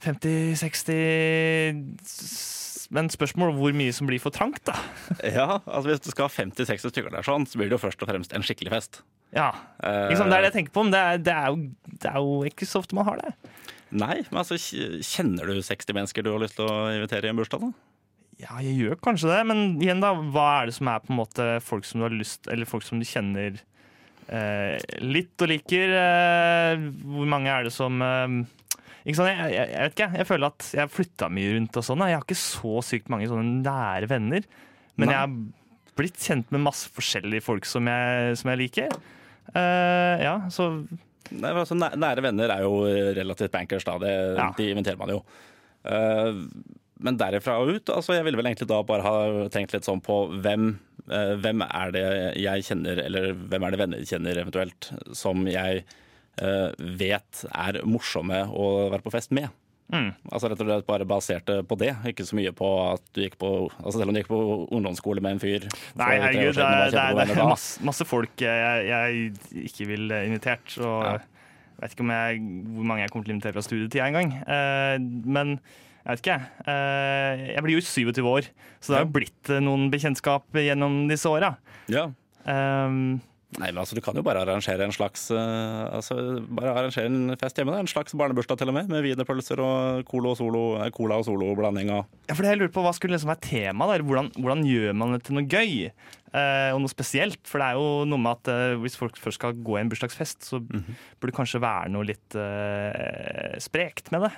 50-60 0.04 2.92
Men 2.94 3.08
spørsmål 3.12 3.54
hvor 3.56 3.72
mye 3.76 3.92
som 3.96 4.08
blir 4.08 4.20
for 4.22 4.32
trangt, 4.34 4.62
da. 4.68 4.76
Ja, 5.38 5.48
altså 5.64 5.88
Hvis 5.90 6.04
du 6.04 6.10
skal 6.12 6.28
ha 6.28 6.32
50-60 6.34 6.92
stykker 6.92 7.10
der, 7.14 7.24
sånn, 7.26 7.46
så 7.48 7.54
blir 7.60 7.68
det 7.70 7.76
jo 7.78 7.84
først 7.86 8.02
og 8.04 8.10
fremst 8.10 8.34
en 8.36 8.44
skikkelig 8.44 8.72
fest. 8.76 8.92
Ja, 9.34 9.50
liksom, 9.82 10.28
Det 10.30 10.36
er 10.36 10.44
det 10.44 10.50
jeg 10.52 10.58
tenker 10.60 10.74
på, 10.76 10.84
men 10.86 10.94
det 10.94 11.00
er, 11.00 11.24
det, 11.26 11.34
er 11.34 11.48
jo, 11.50 11.56
det 12.04 12.10
er 12.12 12.18
jo 12.22 12.32
ikke 12.50 12.68
så 12.70 12.76
ofte 12.84 12.96
man 12.98 13.08
har 13.08 13.16
det. 13.24 13.32
Nei, 13.94 14.16
men 14.28 14.40
altså, 14.42 14.58
Kjenner 14.58 15.50
du 15.50 15.58
60 15.62 15.96
mennesker 15.96 16.26
du 16.26 16.32
har 16.34 16.42
lyst 16.42 16.56
til 16.58 16.70
å 16.70 16.76
invitere 16.94 17.26
i 17.28 17.32
en 17.32 17.40
bursdag? 17.40 17.60
da? 17.64 17.70
Ja, 18.42 18.56
jeg 18.64 18.74
gjør 18.80 18.98
kanskje 19.02 19.30
det, 19.30 19.42
men 19.46 19.58
igjen 19.82 20.02
da, 20.02 20.10
hva 20.34 20.48
er 20.60 20.70
det 20.70 20.76
som 20.78 20.90
er 20.90 21.02
på 21.04 21.12
en 21.12 21.20
måte 21.20 21.44
folk 21.62 21.86
som 21.86 22.00
du 22.00 22.08
har 22.08 22.14
lyst 22.14 22.48
Eller 22.50 22.66
folk 22.66 22.82
som 22.82 22.98
du 22.98 23.06
kjenner 23.06 23.60
eh, 24.26 24.74
litt 25.02 25.44
og 25.44 25.50
liker? 25.52 25.94
Eh, 26.00 26.86
hvor 27.06 27.30
mange 27.30 27.52
er 27.54 27.68
det 27.68 27.74
som 27.74 28.02
eh? 28.02 28.34
Jeg, 29.04 29.16
jeg, 29.20 29.52
jeg 29.54 29.80
vet 29.82 29.96
ikke, 29.98 30.10
jeg 30.16 30.28
føler 30.28 30.48
at 30.48 30.68
jeg 30.72 30.80
har 30.80 30.92
flytta 30.92 31.28
mye 31.32 31.56
rundt 31.56 31.76
og 31.80 31.84
sånn. 31.84 32.04
Jeg 32.08 32.16
har 32.16 32.24
ikke 32.24 32.40
så 32.40 32.78
sykt 32.86 33.10
mange 33.12 33.28
sånne 33.28 33.60
nære 33.64 34.08
venner. 34.08 34.46
Men 34.96 35.10
Nei. 35.10 35.14
jeg 35.14 35.20
har 35.20 35.96
blitt 35.98 36.20
kjent 36.20 36.54
med 36.54 36.64
masse 36.64 36.88
forskjellige 36.94 37.44
folk 37.44 37.68
som 37.68 37.90
jeg, 37.90 38.38
som 38.40 38.52
jeg 38.52 38.62
liker. 38.64 38.94
Uh, 39.52 40.14
ja, 40.22 40.38
så 40.52 40.70
Nei, 41.34 41.50
altså, 41.56 41.76
Nære 41.76 42.22
venner 42.24 42.52
er 42.52 42.64
jo 42.64 42.82
relativt 43.16 43.52
bankers, 43.54 43.84
da. 43.86 43.96
Det, 44.00 44.14
Ja. 44.36 44.48
De 44.56 44.70
inviterer 44.72 45.00
man 45.00 45.12
jo. 45.14 45.20
Uh, 45.84 46.44
men 47.04 47.18
derifra 47.20 47.58
og 47.60 47.74
ut, 47.74 47.90
altså 47.92 48.14
jeg 48.16 48.24
ville 48.24 48.38
vel 48.38 48.48
egentlig 48.48 48.68
da 48.70 48.80
bare 48.86 49.04
ha 49.04 49.48
tenkt 49.52 49.74
litt 49.74 49.86
sånn 49.88 50.02
på 50.04 50.18
hvem, 50.44 50.74
uh, 51.10 51.34
hvem 51.42 51.64
er 51.66 51.94
det 51.96 52.04
jeg 52.40 52.66
kjenner, 52.68 53.02
eller 53.04 53.32
hvem 53.34 53.66
er 53.66 53.74
det 53.74 53.80
venner 53.80 54.06
kjenner 54.08 54.40
eventuelt, 54.44 54.90
som 55.16 55.44
jeg 55.50 55.82
eh, 55.82 56.00
vet 56.98 57.44
er 57.54 57.78
morsomme 57.86 58.40
å 58.50 58.64
være 58.92 59.04
på 59.04 59.12
fest 59.14 59.30
med. 59.36 59.52
Mm. 59.92 60.08
Altså 60.32 60.48
rett 60.48 60.62
og 60.64 60.66
slett 60.66 60.86
bare 60.88 61.04
basert 61.06 61.50
på 61.68 61.76
det, 61.78 61.90
ikke 62.08 62.24
så 62.24 62.38
mye 62.38 62.50
på 62.56 62.68
at 62.88 63.02
du 63.14 63.20
gikk 63.20 63.34
på 63.38 63.50
altså 63.68 63.98
Selv 64.00 64.08
om 64.08 64.16
du 64.16 64.20
gikk 64.22 64.30
på 64.30 64.38
ungdomsskole 64.72 65.20
med 65.22 65.36
en 65.36 65.42
fyr 65.42 65.66
Nei, 66.00 66.08
herregud, 66.22 66.56
det 66.56 66.64
er, 66.64 66.88
det 66.94 67.02
er, 67.02 67.18
det 67.20 67.36
er 67.36 67.50
masse, 67.50 67.84
masse 67.84 68.06
folk 68.08 68.32
jeg, 68.40 68.86
jeg 68.88 69.66
ikke 69.68 69.88
vil 69.92 70.08
eh, 70.16 70.24
invitert. 70.30 70.72
Og 70.80 71.04
Ja. 71.04 71.12
jeg 71.20 71.82
vet 71.84 71.96
ikke 71.98 72.06
om 72.06 72.14
jeg, 72.16 72.40
hvor 72.78 72.88
mange 72.88 73.04
jeg 73.04 73.12
kommer 73.12 73.28
til 73.28 73.34
å 73.34 73.36
invitere 73.36 73.56
fra 73.58 73.66
studietida 73.66 74.08
engang. 74.08 74.32
Eh, 74.40 74.96
men 75.36 75.52
jeg 75.58 76.08
vet 76.14 76.24
ikke. 76.24 76.38
Eh, 76.72 77.44
jeg 77.52 77.66
blir 77.68 77.76
jo 77.76 77.84
27 77.84 78.24
år, 78.32 78.48
så 78.80 78.88
det 78.88 78.98
har 78.98 79.04
jo 79.04 79.14
blitt 79.20 79.52
eh, 79.52 79.62
noen 79.68 79.86
bekjentskap 79.92 80.48
gjennom 80.64 81.02
disse 81.12 81.28
åra. 81.28 81.54
Ja. 81.92 82.08
Um, 82.48 83.20
Nei, 83.60 83.68
men 83.70 83.78
altså, 83.84 83.94
Du 83.94 84.00
kan 84.02 84.16
jo 84.18 84.22
bare 84.26 84.40
arrangere 84.42 84.82
en 84.82 84.92
slags 84.94 85.28
uh, 85.30 85.86
altså, 85.94 86.16
bare 86.58 86.72
arrangere 86.74 87.06
en 87.06 87.36
fest 87.38 87.56
hjemme. 87.60 87.70
Da. 87.74 87.78
En 87.84 87.90
slags 87.90 88.16
barnebursdag 88.18 88.58
til 88.58 88.72
og 88.72 88.74
med, 88.74 88.88
med 88.90 89.04
wienerpølser 89.06 89.62
og 89.62 90.02
cola 90.10 90.32
og 90.32 90.38
solo, 90.40 90.64
eh, 90.82 90.90
cola 90.96 91.20
og 91.22 91.28
solo-blanding. 91.28 91.92
ja, 91.94 92.34
for 92.34 92.42
det 92.42 92.50
jeg 92.54 92.58
lurer 92.64 92.74
på, 92.74 92.82
Hva 92.82 92.92
skulle 92.96 93.14
liksom 93.14 93.30
være 93.30 93.44
temaet 93.46 93.94
der? 93.94 94.06
Hvordan, 94.08 94.32
hvordan 94.40 94.66
gjør 94.66 94.92
man 94.98 95.14
det 95.14 95.22
til 95.28 95.38
noe 95.38 95.46
gøy? 95.46 95.90
uh, 96.34 96.74
og 96.74 96.80
noe 96.82 96.90
spesielt? 96.90 97.38
For 97.46 97.62
det 97.62 97.68
er 97.70 97.78
jo 97.78 98.04
noe 98.10 98.18
med 98.18 98.40
at 98.40 98.50
uh, 98.50 98.80
hvis 98.82 98.98
folk 98.98 99.16
først 99.22 99.38
skal 99.38 99.54
gå 99.54 99.78
i 99.78 99.82
en 99.84 99.92
bursdagsfest, 99.92 100.42
så 100.50 100.58
Mhm. 100.64 100.96
burde 101.20 101.30
det 101.30 101.38
kanskje 101.38 101.60
være 101.62 101.92
noe 101.94 102.04
litt 102.10 102.34
eh, 102.34 103.54
sprekt 103.62 104.10
med 104.10 104.26
det. 104.26 104.32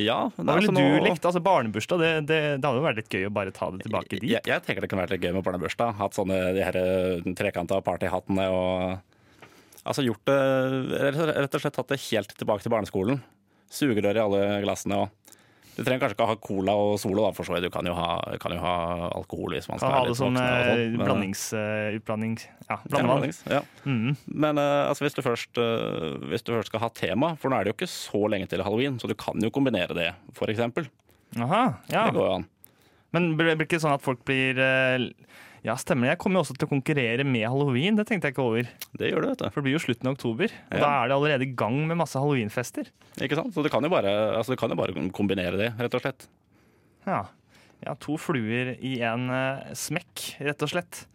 Ja, 0.00 0.18
men 0.36 0.48
Hva 0.48 0.56
ville 0.58 0.72
altså, 0.72 0.82
du 0.82 1.06
likt? 1.06 1.26
Altså 1.28 1.42
Barnebursdag, 1.44 2.00
det, 2.02 2.12
det, 2.30 2.38
det 2.58 2.66
hadde 2.66 2.80
jo 2.80 2.86
vært 2.86 3.00
litt 3.02 3.14
gøy 3.14 3.28
å 3.28 3.34
bare 3.34 3.54
ta 3.54 3.68
det 3.74 3.84
tilbake 3.86 4.16
dit. 4.16 4.28
Jeg, 4.32 4.42
jeg 4.48 4.64
tenker 4.66 4.84
det 4.84 4.90
kunne 4.90 5.04
vært 5.04 5.14
litt 5.14 5.26
gøy 5.26 5.34
med 5.36 5.46
barnebursdag. 5.46 5.94
Hatt 6.00 6.16
sånne 6.18 6.38
de 6.56 6.64
her 6.66 6.78
eh, 6.80 7.34
trekanta 7.38 7.80
partyhattene 7.84 8.48
og 8.52 9.02
Altså 9.84 10.00
gjort 10.00 10.22
det 10.24 10.36
Rett 11.12 11.56
og 11.58 11.60
slett 11.60 11.74
tatt 11.76 11.90
det 11.92 12.00
helt 12.06 12.30
tilbake 12.40 12.64
til 12.64 12.72
barneskolen. 12.72 13.18
Sugerør 13.68 14.16
i 14.16 14.22
alle 14.22 14.44
glassene 14.64 15.02
og 15.02 15.33
Du 15.74 15.82
trenger 15.82 16.04
kanskje 16.04 16.14
ikke 16.16 16.26
ha 16.30 16.36
cola 16.38 16.74
og 16.78 16.92
Solo, 17.02 17.24
da, 17.26 17.30
for 17.34 17.46
så 17.48 17.54
vidt. 17.56 17.64
Du 17.66 17.70
kan 17.74 17.86
jo 17.88 17.94
ha, 17.98 18.08
kan 18.42 18.52
jo 18.54 18.60
ha 18.62 18.74
alkohol 19.10 19.56
hvis 19.56 19.66
man 19.70 19.80
skal 19.82 19.90
ha 19.90 20.00
være 20.00 20.06
det 20.06 20.12
litt 20.14 20.20
som 20.20 20.34
voksen. 20.34 20.44
og 20.44 20.54
eh, 20.54 20.70
sånt, 20.70 20.96
men- 20.98 21.06
blandings... 21.08 21.42
eh, 21.58 21.96
utblanding 21.98 22.36
Ja, 22.70 22.76
blandings, 22.94 23.40
ja. 23.50 23.60
Mm. 23.84 24.16
Men 24.44 24.58
eh, 24.62 24.88
altså, 24.88 25.04
hvis, 25.06 25.16
du 25.18 25.22
først, 25.26 25.58
eh, 25.58 26.10
hvis 26.30 26.46
du 26.46 26.52
først 26.54 26.70
skal 26.72 26.84
ha 26.84 26.90
tema, 26.94 27.34
for 27.40 27.50
nå 27.50 27.58
er 27.58 27.66
det 27.66 27.74
jo 27.74 27.78
ikke 27.80 27.90
så 27.90 28.22
lenge 28.30 28.46
til 28.52 28.62
halloween, 28.64 29.00
så 29.02 29.10
du 29.10 29.16
kan 29.18 29.40
jo 29.42 29.50
kombinere 29.54 29.96
det, 29.98 30.10
for 30.38 30.52
eksempel. 30.52 30.86
Aha, 31.38 31.64
ja. 31.90 32.06
Det 32.06 32.14
går 32.18 32.28
jo 32.28 32.34
an. 32.38 32.46
Men 33.14 33.32
blir 33.38 33.54
det 33.54 33.66
ikke 33.68 33.78
sånn 33.82 33.94
at 33.94 34.02
folk 34.02 34.22
blir 34.26 34.58
eh, 34.58 35.08
Ja, 35.64 35.78
stemmer 35.80 36.04
det. 36.10 36.14
Jeg 36.14 36.20
kommer 36.20 36.38
jo 36.38 36.44
også 36.44 36.54
til 36.58 36.66
å 36.66 36.72
konkurrere 36.74 37.24
med 37.24 37.46
halloween. 37.48 37.96
Det 37.96 38.04
tenkte 38.10 38.28
jeg 38.28 38.34
ikke 38.34 38.44
over. 38.44 38.66
Det 39.00 39.08
gjør 39.08 39.24
du, 39.24 39.28
vet 39.30 39.40
du. 39.40 39.44
For 39.48 39.62
det 39.62 39.64
blir 39.64 39.76
jo 39.78 39.80
slutten 39.86 40.10
av 40.10 40.16
oktober. 40.18 40.52
Og 40.52 40.76
Ja. 40.76 40.82
da 40.82 40.90
er 40.98 41.08
det 41.08 41.16
allerede 41.16 41.46
i 41.46 41.54
gang 41.56 41.78
med 41.88 41.96
masse 41.96 42.20
halloweenfester. 42.20 42.90
Ikke 43.16 43.38
sant? 43.38 43.54
Så 43.54 43.64
du 43.64 43.70
kan 43.72 43.82
jo 43.82 43.88
bare, 43.88 44.12
altså, 44.36 44.52
du 44.52 44.60
kan 44.60 44.68
jo 44.68 44.76
bare 44.76 44.92
kombinere 45.10 45.56
det, 45.56 45.70
rett 45.80 45.94
og 45.96 46.04
slett. 46.04 46.28
Ja. 47.06 47.22
ja, 47.86 47.94
to 47.96 48.18
fluer 48.20 48.74
i 48.76 49.00
en 49.00 49.30
uh, 49.32 49.72
smekk, 49.72 50.36
rett 50.44 50.62
og 50.62 50.68
slett. 50.68 51.06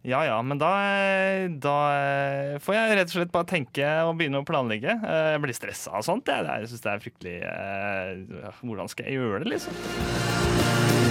Ja 0.00 0.22
ja, 0.24 0.40
men 0.40 0.56
da, 0.56 0.70
eh, 0.96 1.48
da 1.60 1.76
eh, 1.92 2.58
får 2.64 2.72
jeg 2.72 2.96
rett 2.96 3.10
og 3.12 3.16
slett 3.18 3.32
bare 3.32 3.44
tenke 3.44 3.84
og 4.08 4.16
begynne 4.16 4.40
å 4.40 4.46
planlegge. 4.48 4.96
Jeg 4.96 5.42
blir 5.44 5.52
stressa 5.52 5.92
og 5.92 6.08
sånt. 6.08 6.24
Jeg, 6.24 6.48
jeg 6.48 6.72
syns 6.72 6.80
det 6.86 6.94
er 6.94 7.04
fryktelig 7.04 7.36
Hvordan 8.64 8.88
skal 8.88 9.10
jeg 9.10 9.20
gjøre 9.20 9.44
det, 9.44 9.52
liksom? 9.58 11.09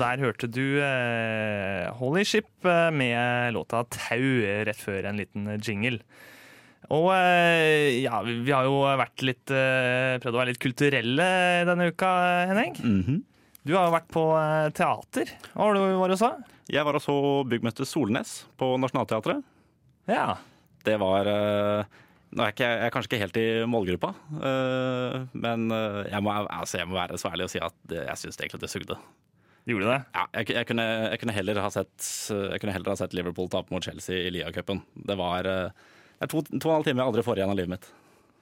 Der 0.00 0.22
hørte 0.24 0.48
du 0.50 0.64
uh, 0.80 1.90
Holy 2.00 2.24
Ship 2.26 2.48
eh, 2.66 2.90
med 2.94 3.54
låta 3.56 3.84
'Tau' 3.84 4.64
rett 4.66 4.80
før 4.80 5.08
en 5.10 5.20
liten 5.20 5.48
jingle. 5.60 6.00
Og 6.90 7.10
eh, 7.14 8.00
ja, 8.02 8.18
vi 8.24 8.50
har 8.50 8.66
jo 8.66 8.80
vært 8.98 9.22
litt 9.22 9.52
eh, 9.54 10.16
prøvd 10.22 10.34
å 10.34 10.40
være 10.40 10.52
litt 10.54 10.62
kulturelle 10.62 11.26
denne 11.68 11.90
uka, 11.92 12.14
Henning. 12.50 12.78
Mhm. 12.80 13.20
Du 13.68 13.74
har 13.76 13.86
jo 13.86 13.92
vært 13.92 14.08
på 14.08 14.22
eh, 14.40 14.70
teater. 14.72 15.30
Hva 15.52 15.66
var 15.68 15.76
det 15.76 15.82
du 15.84 15.98
var 16.00 16.14
og 16.14 16.18
så? 16.18 16.30
Jeg 16.70 16.86
var 16.86 16.96
og 16.96 17.02
så 17.04 17.16
byggmester 17.50 17.86
Solnes 17.86 18.30
på 18.58 18.72
Nationaltheatret. 18.80 19.44
Ja. 20.08 20.38
Det 20.86 20.96
var 21.00 21.28
eh, 21.28 21.98
Nå 22.30 22.44
er 22.46 22.52
ikke 22.54 22.62
jeg, 22.62 22.78
jeg 22.78 22.86
er 22.86 22.92
kanskje 22.94 23.10
ikke 23.10 23.22
helt 23.24 23.38
i 23.40 23.46
målgruppa, 23.66 24.12
eh, 24.38 25.16
men 25.34 25.64
eh, 25.74 26.04
jeg, 26.12 26.22
må, 26.22 26.30
altså, 26.46 26.78
jeg 26.78 26.86
må 26.86 26.94
være 26.94 27.18
så 27.18 27.32
ærlig 27.32 27.48
og 27.48 27.50
si 27.50 27.62
at 27.66 27.74
det, 27.90 28.04
jeg 28.06 28.20
syns 28.20 28.38
egentlig 28.38 28.60
det 28.62 28.70
sugde. 28.70 28.98
Gjorde 29.68 29.90
det? 29.90 29.98
Ja, 30.16 30.26
jeg, 30.38 30.50
jeg, 30.56 30.66
kunne, 30.70 30.84
jeg, 31.12 31.20
kunne 31.20 31.36
heller 31.36 31.60
ha 31.60 31.70
sett, 31.74 31.96
jeg 32.32 32.60
kunne 32.62 32.74
heller 32.74 32.94
ha 32.94 32.98
sett 32.98 33.16
Liverpool 33.16 33.50
tape 33.52 33.72
mot 33.74 33.84
Chelsea 33.84 34.26
i 34.26 34.30
Lia-cupen. 34.34 34.80
Det 35.06 35.16
var 35.20 35.48
eh, 35.48 35.88
det 36.20 36.28
er 36.28 36.30
to, 36.32 36.42
to 36.52 36.56
og 36.68 36.70
en 36.70 36.78
halv 36.78 36.86
time 36.88 37.02
jeg 37.02 37.12
aldri 37.12 37.24
får 37.26 37.40
igjen 37.40 37.52
av 37.52 37.58
livet 37.58 37.74
mitt. 37.74 37.90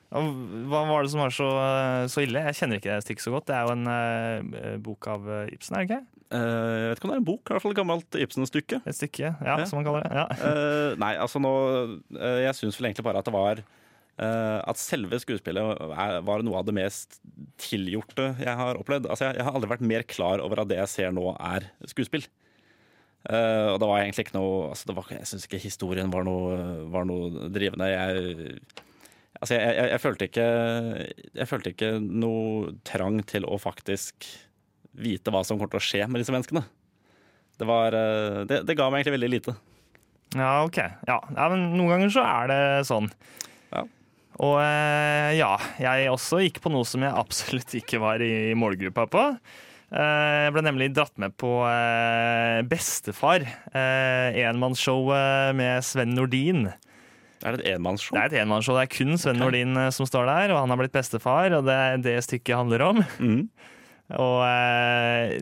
Hva 0.08 0.80
var 0.88 1.04
det 1.04 1.10
som 1.12 1.20
var 1.20 1.34
så, 1.34 1.48
eh, 1.62 2.04
så 2.08 2.22
ille? 2.24 2.44
Jeg 2.48 2.56
kjenner 2.60 2.80
ikke 2.80 2.94
det 2.94 3.04
stykket 3.04 3.26
så 3.26 3.32
godt. 3.34 3.48
Det 3.50 3.56
er 3.58 3.66
jo 3.66 3.74
en 3.74 3.90
uh, 3.90 4.76
bok 4.82 5.10
av 5.12 5.26
Ibsen, 5.52 5.76
er 5.76 5.84
det 5.84 5.88
ikke? 5.90 6.00
Uh, 6.28 6.38
jeg 6.38 6.88
vet 6.88 7.00
ikke 7.00 7.08
om 7.08 7.12
det 7.12 7.16
er 7.18 7.22
en 7.22 7.28
bok, 7.28 7.42
i 7.42 7.54
hvert 7.54 7.64
fall 7.64 7.74
et 7.74 7.80
gammelt 7.80 8.18
Ibsen-stykke. 8.24 8.80
Et 8.88 8.96
stykke, 8.96 9.34
ja, 9.34 9.58
Ja. 9.58 9.66
som 9.68 9.80
man 9.80 9.88
kaller 9.88 10.06
det. 10.06 10.22
Ja. 10.22 10.26
Uh, 10.40 10.96
nei, 11.00 11.12
altså 11.20 11.42
nå 11.42 11.52
Jeg 12.18 12.56
syns 12.56 12.80
vel 12.80 12.90
egentlig 12.90 13.06
bare 13.06 13.20
at 13.20 13.28
det 13.28 13.36
var 13.36 13.62
At 14.18 14.80
selve 14.80 15.20
skuespillet 15.22 15.82
var 16.26 16.42
noe 16.42 16.58
av 16.58 16.66
det 16.66 16.74
mest 16.74 17.20
tilgjorte 17.62 18.32
jeg 18.40 18.54
har 18.58 18.80
opplevd. 18.80 19.06
Altså, 19.06 19.28
jeg, 19.30 19.44
har 19.46 19.54
aldri 19.54 19.70
vært 19.70 19.84
mer 19.86 20.06
klar 20.10 20.42
over 20.42 20.64
at 20.64 20.70
det 20.72 20.80
jeg 20.80 20.90
ser 20.90 21.14
nå, 21.14 21.28
er 21.38 21.68
skuespill. 21.86 22.26
Uh, 23.28 23.74
og 23.74 23.80
det 23.82 23.86
var 23.90 24.00
egentlig 24.00 24.24
ikke 24.28 24.36
noe 24.38 24.68
altså, 24.70 24.94
var, 24.94 25.08
Jeg 25.10 25.26
syns 25.26 25.44
ikke 25.48 25.58
historien 25.60 26.12
var 26.12 26.22
noe, 26.24 26.58
var 26.92 27.06
noe 27.08 27.48
drivende. 27.52 27.88
Jeg, 27.90 28.60
altså, 29.40 29.56
jeg, 29.56 29.72
jeg, 29.74 29.88
jeg, 29.90 30.02
følte 30.04 30.28
ikke, 30.30 30.48
jeg 31.42 31.50
følte 31.50 31.72
ikke 31.74 31.90
noe 32.02 32.76
trang 32.88 33.18
til 33.28 33.46
å 33.46 33.58
faktisk 33.60 34.28
vite 34.98 35.34
hva 35.34 35.42
som 35.46 35.58
kommer 35.58 35.74
til 35.74 35.82
å 35.82 35.88
skje 35.88 36.06
med 36.08 36.22
disse 36.22 36.34
menneskene. 36.34 36.64
Det, 37.58 37.66
var, 37.66 37.94
eh, 37.94 38.44
det, 38.48 38.62
det 38.68 38.78
ga 38.78 38.86
meg 38.90 39.02
egentlig 39.02 39.18
veldig 39.18 39.30
lite. 39.32 39.54
Ja, 40.36 40.62
ok. 40.62 40.78
Ja. 41.08 41.18
ja, 41.18 41.46
men 41.50 41.72
noen 41.74 41.92
ganger 41.94 42.14
så 42.14 42.24
er 42.26 42.50
det 42.50 42.60
sånn. 42.88 43.10
Og 44.38 44.56
eh, 44.62 45.32
ja, 45.40 45.54
jeg 45.82 46.10
også 46.12 46.38
gikk 46.44 46.60
på 46.62 46.70
noe 46.70 46.86
som 46.86 47.02
jeg 47.02 47.10
absolutt 47.18 47.72
ikke 47.80 47.98
var 48.02 48.22
i 48.22 48.52
målgruppa 48.54 49.08
på. 49.10 49.24
Eh, 49.90 50.44
Jeg 50.46 50.52
ble 50.54 50.62
nemlig 50.62 50.90
dratt 50.94 51.16
med 51.18 51.34
på 51.40 51.50
eh, 51.66 52.60
Bestefar. 52.70 53.42
eh, 53.72 54.38
Enmannsshowet 54.46 55.56
med 55.58 55.82
Sven 55.86 56.14
Nordin. 56.14 56.68
Er 57.46 57.54
det 57.54 57.62
et 57.66 57.74
enmannsshow? 57.76 58.14
Det 58.16 58.22
er 58.24 58.32
et 58.32 58.40
enmannsshow. 58.44 58.74
Det 58.78 58.86
er 58.88 58.94
kun 58.94 59.18
Sven 59.18 59.38
Nordin 59.42 59.76
eh, 59.78 59.90
som 59.94 60.06
står 60.10 60.26
der, 60.26 60.54
og 60.54 60.62
han 60.64 60.70
har 60.74 60.80
blitt 60.80 60.94
bestefar, 60.94 61.52
og 61.58 61.66
det 61.68 61.74
er 61.74 62.00
det 62.02 62.16
stykket 62.26 62.58
handler 62.58 62.82
om. 62.92 63.02
Mm. 63.22 63.42
Og 64.18 64.40
eh, 64.46 65.36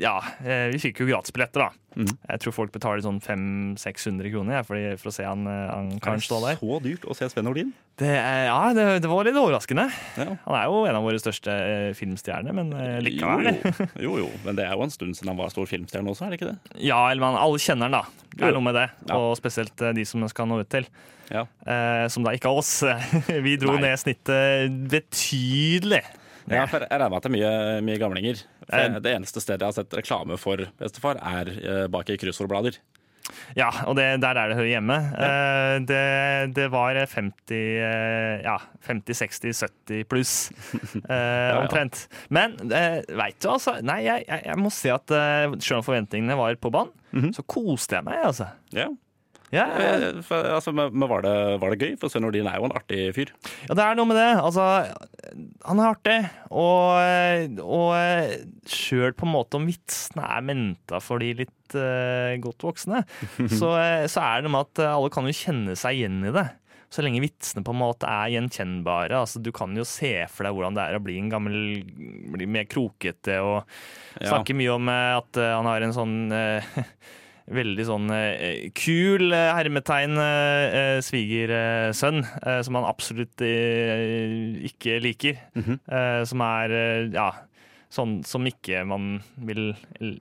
ja, 0.00 0.16
eh, 0.42 0.68
vi 0.74 0.78
fikk 0.82 1.00
jo 1.02 1.06
gratisbilletter, 1.06 1.62
da. 1.68 1.70
Mm. 1.94 2.08
Jeg 2.26 2.40
tror 2.42 2.54
folk 2.56 2.72
betaler 2.74 2.98
sånn 3.04 3.20
500-600 3.22 4.32
kroner 4.32 4.56
jeg, 4.56 4.66
for, 4.66 4.86
for 4.98 5.10
å 5.10 5.14
se 5.14 5.22
han, 5.28 5.44
eh, 5.46 5.68
han 5.70 5.92
karen 6.02 6.22
stå 6.24 6.40
der. 6.42 6.56
så 6.58 6.78
dyrt 6.82 7.04
å 7.06 7.14
se 7.14 7.28
Sven 7.30 7.46
Nordin? 7.46 7.70
Det, 8.00 8.08
er- 8.10 8.48
ja, 8.48 8.56
det, 8.74 8.86
det 9.04 9.10
var 9.12 9.28
litt 9.28 9.38
overraskende. 9.38 9.84
Ja. 10.18 10.26
Han 10.48 10.56
er 10.58 10.64
jo 10.66 10.80
en 10.90 10.98
av 10.98 11.06
våre 11.06 11.20
største 11.22 11.54
eh, 11.54 11.92
filmstjerner, 11.94 12.56
men 12.58 12.74
likevel. 13.06 13.52
Jo, 13.54 13.86
jo, 14.08 14.16
jo, 14.24 14.30
men 14.44 14.58
det 14.58 14.66
er 14.66 14.74
jo 14.74 14.82
en 14.88 14.94
stund 14.96 15.14
siden 15.14 15.30
han 15.30 15.38
var 15.38 15.54
stor 15.54 15.70
filmstjerne 15.70 16.10
også, 16.10 16.26
er 16.26 16.34
det 16.34 16.40
ikke 16.40 16.50
det? 16.50 16.58
Ja, 16.90 16.98
eller 17.12 17.22
man, 17.28 17.38
alle 17.38 17.62
kjenner 17.62 17.86
han, 17.92 18.00
da. 18.00 18.28
Det 18.34 18.48
er 18.50 18.56
noe 18.58 18.66
med 18.66 18.74
det. 18.80 18.88
Ja. 19.06 19.20
Og 19.22 19.36
spesielt 19.38 19.86
de 19.94 20.08
som 20.10 20.26
skal 20.32 20.50
nå 20.50 20.58
ut 20.64 20.72
til. 20.74 20.90
Ja. 21.30 21.46
Eh, 21.70 22.08
som 22.10 22.26
da 22.26 22.34
ikke 22.34 22.50
er 22.50 22.58
oss. 22.58 22.74
Vi 23.46 23.54
dro 23.62 23.78
Nei. 23.78 23.86
ned 23.86 24.02
snittet 24.02 24.74
betydelig. 24.90 26.02
Ja, 26.44 26.66
for 26.68 26.82
jeg 26.84 26.90
regner 26.92 27.08
med 27.08 27.16
at 27.16 27.24
det 27.24 27.30
er 27.30 27.32
mye, 27.38 27.52
mye 27.86 28.00
gamlinger. 28.02 28.40
Eh. 28.68 28.98
det 29.02 29.14
eneste 29.18 29.42
stedet 29.42 29.62
jeg 29.62 29.72
har 29.72 29.76
sett 29.76 29.96
reklame 30.00 30.38
for 30.40 30.66
bestefar, 30.80 31.20
er 31.20 31.54
eh, 31.54 31.86
bak 31.92 32.12
i 32.12 32.18
kryssordblader. 32.20 32.78
Ja, 33.56 33.70
og 33.88 33.96
det, 33.96 34.04
der 34.20 34.36
er 34.36 34.50
det 34.50 34.56
hører 34.58 34.68
hjemme. 34.68 34.96
Ja. 35.16 35.78
det, 35.80 36.00
det 36.58 36.66
var 36.72 36.98
50, 37.08 37.54
eh, 37.56 38.42
ja, 38.44 38.58
50-60-70 38.84 40.02
pluss, 40.10 40.34
ja, 41.08 41.62
omtrent. 41.62 42.04
Men 42.28 42.58
veit 42.68 43.40
du, 43.40 43.48
altså 43.54 43.78
Nei, 43.84 44.02
jeg, 44.04 44.26
jeg, 44.28 44.58
må 44.60 44.72
si 44.74 44.92
at 44.92 45.08
selv 45.08 45.80
om 45.80 45.88
forventningene 45.88 46.36
var 46.38 46.60
på 46.60 46.72
banen, 46.74 47.32
så 47.32 47.46
koste 47.48 47.98
jeg 47.98 48.06
meg, 48.06 48.20
altså. 48.28 48.52
Ja. 49.52 49.66
Eh, 49.78 50.22
For, 50.24 50.46
altså, 50.56 50.72
men 50.74 51.04
var, 51.10 51.22
det, 51.26 51.34
var 51.62 51.70
det 51.74 51.78
gøy? 51.84 51.92
For 52.00 52.10
Svein 52.10 52.24
Nordin 52.26 52.48
er 52.50 52.56
jo 52.58 52.66
en 52.68 52.74
artig 52.74 53.02
fyr. 53.14 53.30
Ja, 53.68 53.74
det 53.76 53.84
er 53.84 53.98
noe 53.98 54.08
med 54.08 54.16
det. 54.18 54.30
Altså, 54.40 54.64
han 55.68 55.82
er 55.82 55.90
artig. 55.92 56.16
Og, 56.50 57.60
og 57.62 58.68
sjøl 58.70 59.14
på 59.14 59.28
en 59.28 59.34
måte 59.36 59.60
om 59.60 59.68
vitsene 59.68 60.26
er 60.26 60.44
menta 60.48 61.00
for 61.04 61.22
de 61.22 61.32
litt 61.44 61.76
uh, 61.78 62.34
godt 62.42 62.66
voksne, 62.66 63.04
så, 63.60 63.70
eh, 63.80 64.04
så 64.10 64.22
er 64.24 64.42
det 64.42 64.48
noe 64.48 64.56
med 64.56 64.68
at 64.72 64.84
alle 64.94 65.10
kan 65.14 65.26
jo 65.28 65.34
kjenne 65.36 65.76
seg 65.78 66.00
igjen 66.02 66.20
i 66.28 66.34
det. 66.34 66.46
Så 66.94 67.02
lenge 67.02 67.18
vitsene 67.24 67.64
på 67.66 67.72
en 67.74 67.80
måte 67.80 68.06
er 68.06 68.28
gjenkjennbare. 68.36 69.16
Altså, 69.18 69.40
du 69.42 69.48
kan 69.56 69.72
jo 69.74 69.82
se 69.88 70.12
for 70.30 70.46
deg 70.46 70.54
hvordan 70.54 70.76
det 70.76 70.84
er 70.84 70.98
å 70.98 71.02
bli 71.02 71.16
en 71.18 71.30
gammel 71.32 71.56
Bli 72.34 72.46
mer 72.46 72.68
krokete 72.70 73.40
og 73.42 73.64
Ja. 74.22 74.28
snakke 74.30 74.54
mye 74.54 74.70
om 74.76 74.86
at 74.94 75.34
han 75.42 75.66
har 75.66 75.82
en 75.82 75.94
sånn 75.96 76.14
eh, 76.30 76.62
Veldig 77.44 77.84
sånn 77.84 78.06
eh, 78.08 78.70
kul 78.72 79.26
eh, 79.36 79.50
hermetegn 79.52 80.16
eh, 80.16 80.76
eh, 80.78 81.00
svigersønn, 81.04 82.22
eh, 82.40 82.60
som 82.64 82.78
han 82.78 82.86
absolutt 82.88 83.42
eh, 83.44 84.62
ikke 84.70 84.94
liker. 85.04 85.42
eh, 85.84 86.22
som 86.24 86.40
er 86.46 86.74
ja, 87.12 87.26
sånn 87.92 88.16
som 88.26 88.48
ikke 88.48 88.80
man 88.88 89.20
vil 89.46 89.74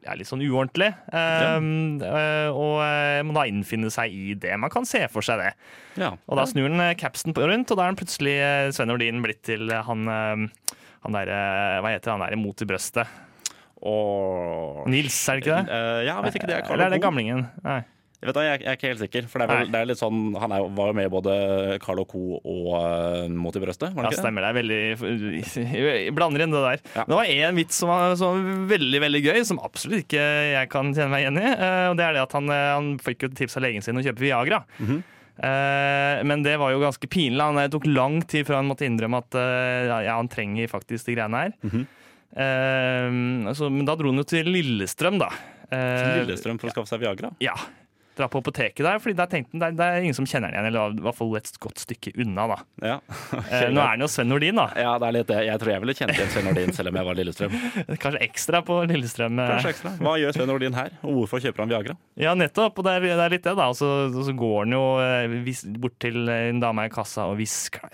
Er 0.03 0.19
litt 0.19 0.27
sånn 0.27 0.43
uordentlig. 0.43 0.91
Eh, 1.15 1.57
eh, 2.11 2.49
og 2.51 2.83
må 3.25 3.37
da 3.39 3.47
innfinne 3.47 3.89
seg 3.93 4.11
i 4.11 4.35
det. 4.35 4.51
Man 4.59 4.69
kan 4.73 4.85
se 4.85 5.05
for 5.07 5.23
seg 5.25 5.39
det. 5.45 5.53
Ja. 6.03 6.11
Og 6.27 6.37
da 6.37 6.43
snur 6.49 6.67
han 6.69 6.91
capsen 6.99 7.31
rundt, 7.33 7.71
og 7.71 7.79
da 7.79 7.87
er 7.87 7.93
han 7.93 7.99
plutselig 8.03 8.35
Sven 8.75 8.91
Nordin 8.91 9.23
blitt 9.23 9.45
til 9.47 9.71
han 9.71 10.05
han 11.03 11.11
derre 11.15 11.39
Hva 11.83 11.91
heter 11.95 12.13
han 12.13 12.21
der 12.23 12.35
mot 12.39 12.61
i 12.63 12.67
brøstet? 12.67 13.07
Og 13.83 14.85
Nils, 14.91 15.17
er 15.27 15.39
det 15.39 15.43
ikke 15.43 15.57
det? 15.57 15.73
Uh, 15.73 15.99
ja, 16.07 16.19
hvis 16.23 16.37
ikke 16.39 16.47
det 16.49 16.59
er 16.59 16.63
Carl 16.67 16.77
Eller 16.77 16.87
er 16.87 16.95
det 16.95 17.03
gamlingen? 17.03 17.47
Nei. 17.65 17.81
Jeg, 18.23 18.29
vet, 18.29 18.37
jeg, 18.39 18.59
jeg 18.61 18.69
er 18.71 18.77
ikke 18.77 18.89
helt 18.93 19.01
sikker. 19.01 19.25
For 19.27 19.41
det 19.41 19.45
er, 19.49 19.59
vel, 19.59 19.71
det 19.73 19.79
er 19.81 19.87
litt 19.89 19.99
sånn 19.99 20.19
Han 20.39 20.53
er, 20.55 20.67
var 20.77 20.91
jo 20.91 20.95
med 20.95 21.09
i 21.09 21.11
både 21.11 21.33
Carl 21.83 21.99
Co. 22.07 22.21
og 22.39 22.67
uh, 22.71 23.25
Mot 23.27 23.55
i 23.59 23.61
brøstet, 23.63 23.91
var 23.91 24.07
Ja, 24.07 24.13
ikke 24.13 24.21
stemmer. 24.21 24.45
Det 24.45 24.51
er 24.51 24.59
veldig 24.61 25.73
Jeg 25.75 26.13
blander 26.15 26.45
inn 26.45 26.55
det 26.55 26.61
der. 26.63 26.83
Ja. 26.95 27.03
Det 27.09 27.17
var 27.19 27.31
én 27.33 27.59
vits 27.59 27.81
som 27.83 27.91
var, 27.91 28.15
som 28.19 28.37
var 28.37 28.61
veldig 28.71 29.01
veldig 29.03 29.23
gøy, 29.25 29.39
som 29.49 29.59
absolutt 29.63 30.05
ikke 30.05 30.23
jeg 30.53 30.69
kan 30.71 30.93
kjenne 30.95 31.11
meg 31.11 31.25
igjen 31.25 31.41
i. 31.41 31.49
Uh, 31.51 31.87
Og 31.91 31.97
det 31.99 32.05
er 32.05 32.15
det 32.15 32.23
at 32.23 32.37
han, 32.39 32.53
han 32.53 32.93
fikk 33.03 33.27
jo 33.27 33.33
tips 33.41 33.59
av 33.59 33.67
legen 33.67 33.83
sin 33.83 33.99
å 33.99 34.05
kjøpe 34.05 34.23
Viagra. 34.23 34.61
Mm 34.77 34.87
-hmm. 34.87 35.01
uh, 35.43 36.23
Men 36.23 36.47
det 36.47 36.55
var 36.63 36.71
jo 36.71 36.79
ganske 36.79 37.07
pinlig. 37.11 37.43
Han, 37.43 37.59
tok 37.75 37.89
lang 37.91 38.21
tid 38.21 38.47
før 38.47 38.61
han 38.61 38.71
måtte 38.71 38.87
innrømme 38.87 39.19
at 39.19 39.35
ja, 40.07 40.15
han 40.15 40.31
trenger 40.31 40.71
faktisk 40.71 41.11
de 41.11 41.19
greiene 41.19 41.43
her. 41.43 41.51
Mm 41.59 41.83
Eh, 41.83 42.02
så, 42.35 43.69
men 43.69 43.85
da 43.87 43.95
dro 43.99 44.09
han 44.13 44.17
jo 44.23 44.27
til 44.27 44.49
Lillestrøm, 44.49 45.19
da. 45.21 45.29
Eh, 45.73 46.19
Lillestrøm 46.23 46.59
for 46.61 46.69
å 46.71 46.75
skaffe 46.75 46.89
seg 46.95 47.01
Viagra? 47.05 47.33
Ja. 47.43 47.53
Dra 48.13 48.27
på 48.29 48.37
apoteket 48.43 48.83
der, 48.85 48.99
Fordi 49.01 49.15
der 49.17 49.25
tenkte 49.25 49.57
han 49.57 49.73
det, 49.73 49.81
er- 49.89 50.03
ingen 50.05 50.13
som 50.13 50.25
kjenner 50.29 50.51
han 50.53 50.53
igjen. 50.53 50.67
Eller 50.69 50.93
i 50.93 51.01
hvert 51.01 51.15
fall 51.17 51.31
et 51.39 51.47
godt 51.57 51.79
stykke 51.81 52.11
unna, 52.21 52.43
da. 52.51 52.57
Ja. 52.85 52.97
Eh, 53.49 53.63
nå 53.73 53.81
er 53.81 53.87
han 53.95 54.03
jo 54.05 54.09
Sven 54.13 54.29
Nordin, 54.29 54.53
da. 54.61 54.67
ja, 54.77 54.91
det 55.01 55.07
er 55.07 55.15
litt 55.17 55.31
det. 55.31 55.39
Jeg 55.47 55.61
tror 55.63 55.71
jeg 55.73 55.81
ville 55.81 55.95
kjent 55.97 56.13
igjen 56.13 56.29
Sven 56.29 56.45
Nordin 56.45 56.73
selv 56.77 56.91
om 56.91 56.99
jeg 57.01 57.07
var 57.09 57.17
Lillestrøm. 57.17 57.55
Kanskje 58.03 58.21
ekstra 58.27 58.61
på 58.67 58.77
Lillestrøm. 58.91 59.41
eh. 59.41 59.49
Kanskje 59.55 59.71
ekstra. 59.73 59.95
Hva 59.97 60.13
gjør 60.21 60.37
Sven 60.37 60.51
Nordin 60.53 60.77
her, 60.77 60.93
og 61.01 61.17
hvorfor 61.23 61.41
kjøper 61.41 61.65
han 61.65 61.73
Viagra? 61.73 61.97
Ja, 62.21 62.35
nettopp. 62.37 62.77
Og 62.77 62.85
det 62.85 62.93
er, 62.99 63.07
det 63.09 63.17
er 63.25 63.33
litt 63.33 63.47
det, 63.49 63.55
da. 63.57 63.69
Og 63.73 63.79
så, 63.81 63.89
så 64.13 64.37
går 64.37 64.59
han 64.67 64.77
jo 64.77 64.85
bort 65.87 65.97
til 66.05 66.29
en 66.37 66.61
dame 66.61 66.85
i 66.85 66.93
kassa 66.93 67.25
og 67.31 67.39
hvisker 67.41 67.89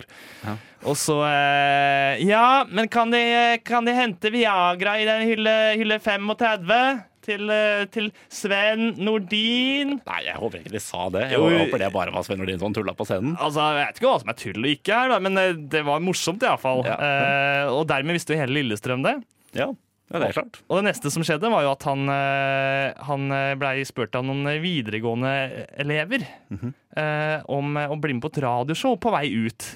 Viagra. 0.00 0.48
Ja. 0.48 0.56
Og 0.88 0.96
så 0.96 1.18
eh, 1.28 2.22
Ja, 2.24 2.64
men 2.70 2.88
kan 2.88 3.10
de, 3.12 3.58
kan 3.64 3.84
de 3.84 3.92
hente 3.96 4.30
Viagra 4.32 4.96
i 5.00 5.04
den 5.08 5.26
hylle, 5.28 5.54
hylle 5.80 5.98
35? 6.00 7.06
Til, 7.20 7.50
eh, 7.52 7.82
til 7.92 8.06
Sven 8.32 8.94
Nordin? 9.04 9.98
Nei, 10.06 10.20
jeg 10.24 10.38
håper 10.40 10.62
ikke 10.62 10.72
de 10.72 10.80
sa 10.80 11.04
det. 11.12 11.26
Jeg 11.34 11.38
håper 11.42 11.82
det 11.84 11.90
bare 11.92 12.14
var 12.14 12.24
Sven 12.24 12.40
Nordin 12.40 12.58
som 12.62 12.72
tulla 12.74 12.94
på 12.96 13.04
scenen. 13.06 13.34
Altså, 13.36 13.60
Jeg 13.76 13.84
vet 13.90 14.00
ikke 14.00 14.08
hva 14.08 14.20
som 14.22 14.32
er 14.32 14.38
tull 14.40 14.64
og 14.64 14.70
ikke 14.72 14.96
her, 15.02 15.14
men 15.20 15.36
eh, 15.38 15.52
det 15.76 15.82
var 15.86 16.00
morsomt 16.02 16.42
iallfall. 16.48 16.80
Ja. 16.88 16.96
Eh, 16.96 17.68
og 17.76 17.84
dermed 17.92 18.16
visste 18.16 18.32
jo 18.34 18.40
hele 18.40 18.56
Lillestrøm 18.56 19.04
det. 19.04 19.14
Ja, 19.52 19.68
ja 19.68 20.22
det 20.24 20.30
er 20.30 20.36
klart. 20.40 20.62
Og 20.72 20.80
det 20.80 20.86
neste 20.88 21.12
som 21.12 21.22
skjedde, 21.28 21.52
var 21.52 21.62
jo 21.68 21.74
at 21.76 21.84
han, 21.86 22.08
eh, 22.16 23.04
han 23.10 23.28
blei 23.60 23.84
spurt 23.86 24.16
av 24.18 24.24
noen 24.26 24.48
videregående 24.64 25.34
elever 25.84 26.24
Mhm. 26.50 26.72
eh, 26.96 27.36
om 27.52 27.76
å 27.84 28.00
bli 28.00 28.16
med 28.16 28.24
på 28.24 28.32
et 28.32 28.42
radioshow 28.48 28.96
på 28.98 29.12
vei 29.12 29.26
ut. 29.44 29.68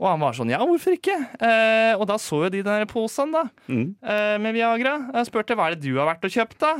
Og 0.00 0.08
han 0.10 0.18
var 0.20 0.34
sånn 0.34 0.50
ja, 0.50 0.58
hvorfor 0.66 0.96
ikke? 0.96 1.14
Eh, 1.38 1.92
og 1.94 2.06
da 2.10 2.16
så 2.18 2.40
jo 2.46 2.50
de 2.50 2.62
den 2.66 2.86
posen 2.90 3.30
da, 3.34 3.44
Mm. 3.70 3.94
eh, 4.02 4.36
med 4.42 4.54
Viagra. 4.56 4.96
Jeg 5.14 5.28
spurte 5.30 5.54
hva 5.54 5.68
er 5.70 5.76
det 5.76 5.84
du 5.86 5.94
har 6.00 6.08
vært 6.10 6.24
og 6.26 6.34
kjøpt, 6.34 6.58
da? 6.58 6.72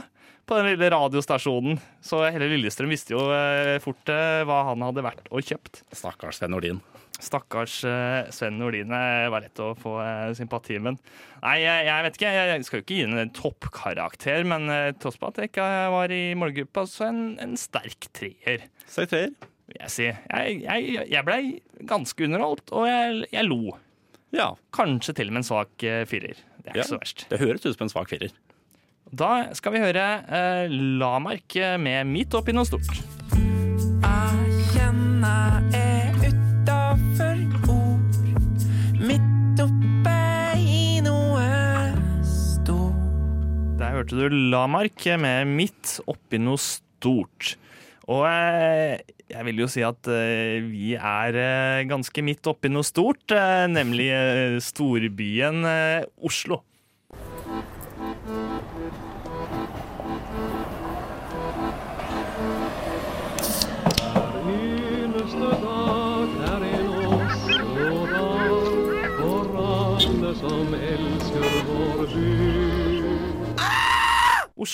På 0.45 0.59
den 0.59 0.67
lille 0.75 0.91
radiostasjonen. 0.93 1.79
Så 2.05 2.19
hele 2.29 2.51
Lillestrøm 2.51 2.91
visste 2.93 3.15
jo 3.15 3.23
eh, 3.33 3.79
fort 3.81 4.11
eh, 4.13 4.43
hva 4.45 4.65
han 4.69 4.83
hadde 4.85 5.05
vært 5.07 5.31
og 5.31 5.41
kjøpt. 5.47 5.85
Stakkars 5.95 6.37
Sven 6.43 6.53
Nordin. 6.53 6.83
Stakkars 7.23 7.79
eh, 7.87 8.27
Sven 8.35 8.59
Nordin 8.59 8.91
Det 8.91 9.31
var 9.33 9.41
lett 9.47 9.63
å 9.63 9.71
få 9.79 9.95
eh, 10.03 10.35
sympati 10.37 10.77
med. 10.83 10.99
Nei, 11.47 11.55
jeg, 11.63 11.87
jeg 11.87 12.05
vet 12.09 12.19
ikke. 12.19 12.35
Jeg 12.35 12.67
skal 12.67 12.81
jo 12.81 12.85
ikke 12.85 12.99
gi 12.99 13.07
den 13.07 13.23
en 13.23 13.33
toppkarakter, 13.39 14.45
men 14.51 14.69
tross 15.01 15.17
på 15.23 15.31
at 15.31 15.39
jeg 15.41 15.53
ikke 15.55 15.71
var 15.95 16.13
i 16.13 16.23
målgruppa, 16.37 16.85
så 16.91 17.07
en, 17.09 17.25
en 17.41 17.55
sterk 17.57 18.11
treer. 18.13 18.67
Sterk 18.91 19.15
treer. 19.15 19.33
Jeg, 19.73 19.89
si. 19.91 20.05
jeg, 20.11 20.59
jeg, 20.65 21.07
jeg 21.11 21.25
blei 21.25 21.43
ganske 21.89 22.27
underholdt, 22.27 22.69
og 22.77 22.85
jeg, 22.89 23.25
jeg 23.33 23.47
lo. 23.49 23.77
Ja. 24.35 24.51
Kanskje 24.77 25.15
til 25.17 25.31
og 25.31 25.37
med 25.37 25.41
en 25.45 25.47
svak 25.49 25.85
eh, 25.87 26.03
firer. 26.11 26.37
Det 26.65 26.73
er 26.73 26.77
Ja. 26.77 26.83
ikke 26.83 26.91
så 26.95 26.99
verst. 27.01 27.25
Det 27.31 27.39
høres 27.41 27.65
ut 27.65 27.77
som 27.79 27.85
en 27.87 27.93
svak 27.93 28.09
firer. 28.13 28.33
Da 29.15 29.31
skal 29.55 29.73
vi 29.77 29.81
høre 29.85 30.05
eh, 30.27 30.69
Lamark 31.01 31.57
eh, 31.57 31.77
med 31.79 32.07
'Midt 32.11 32.35
oppi 32.35 32.53
noe 32.57 32.65
stort'. 32.69 33.03
Jeg 34.05 34.65
kjenner 34.75 35.65
jeg 35.73 36.33
utafor 36.35 37.39
ord, 37.71 38.19
midt 39.01 39.61
oppe 39.65 40.17
i 40.61 41.01
noe 41.05 41.49
stort. 42.27 43.79
Der 43.81 43.91
hørte 43.97 44.19
du 44.19 44.29
Lamark 44.51 45.05
med 45.21 45.47
'Midt 45.47 46.01
oppi 46.11 46.39
noe 46.43 46.57
stort'. 46.61 47.55
Og 48.13 48.27
eh, 48.29 49.01
jeg 49.33 49.47
vil 49.49 49.63
jo 49.65 49.69
si 49.71 49.85
at 49.85 50.11
eh, 50.13 50.61
vi 50.67 50.93
er 50.99 51.39
eh, 51.41 51.87
ganske 51.89 52.25
midt 52.25 52.45
oppi 52.51 52.69
noe 52.73 52.85
stort, 52.85 53.33
nemlig 53.73 54.11
storbyen 54.65 55.65
Oslo. 56.21 56.61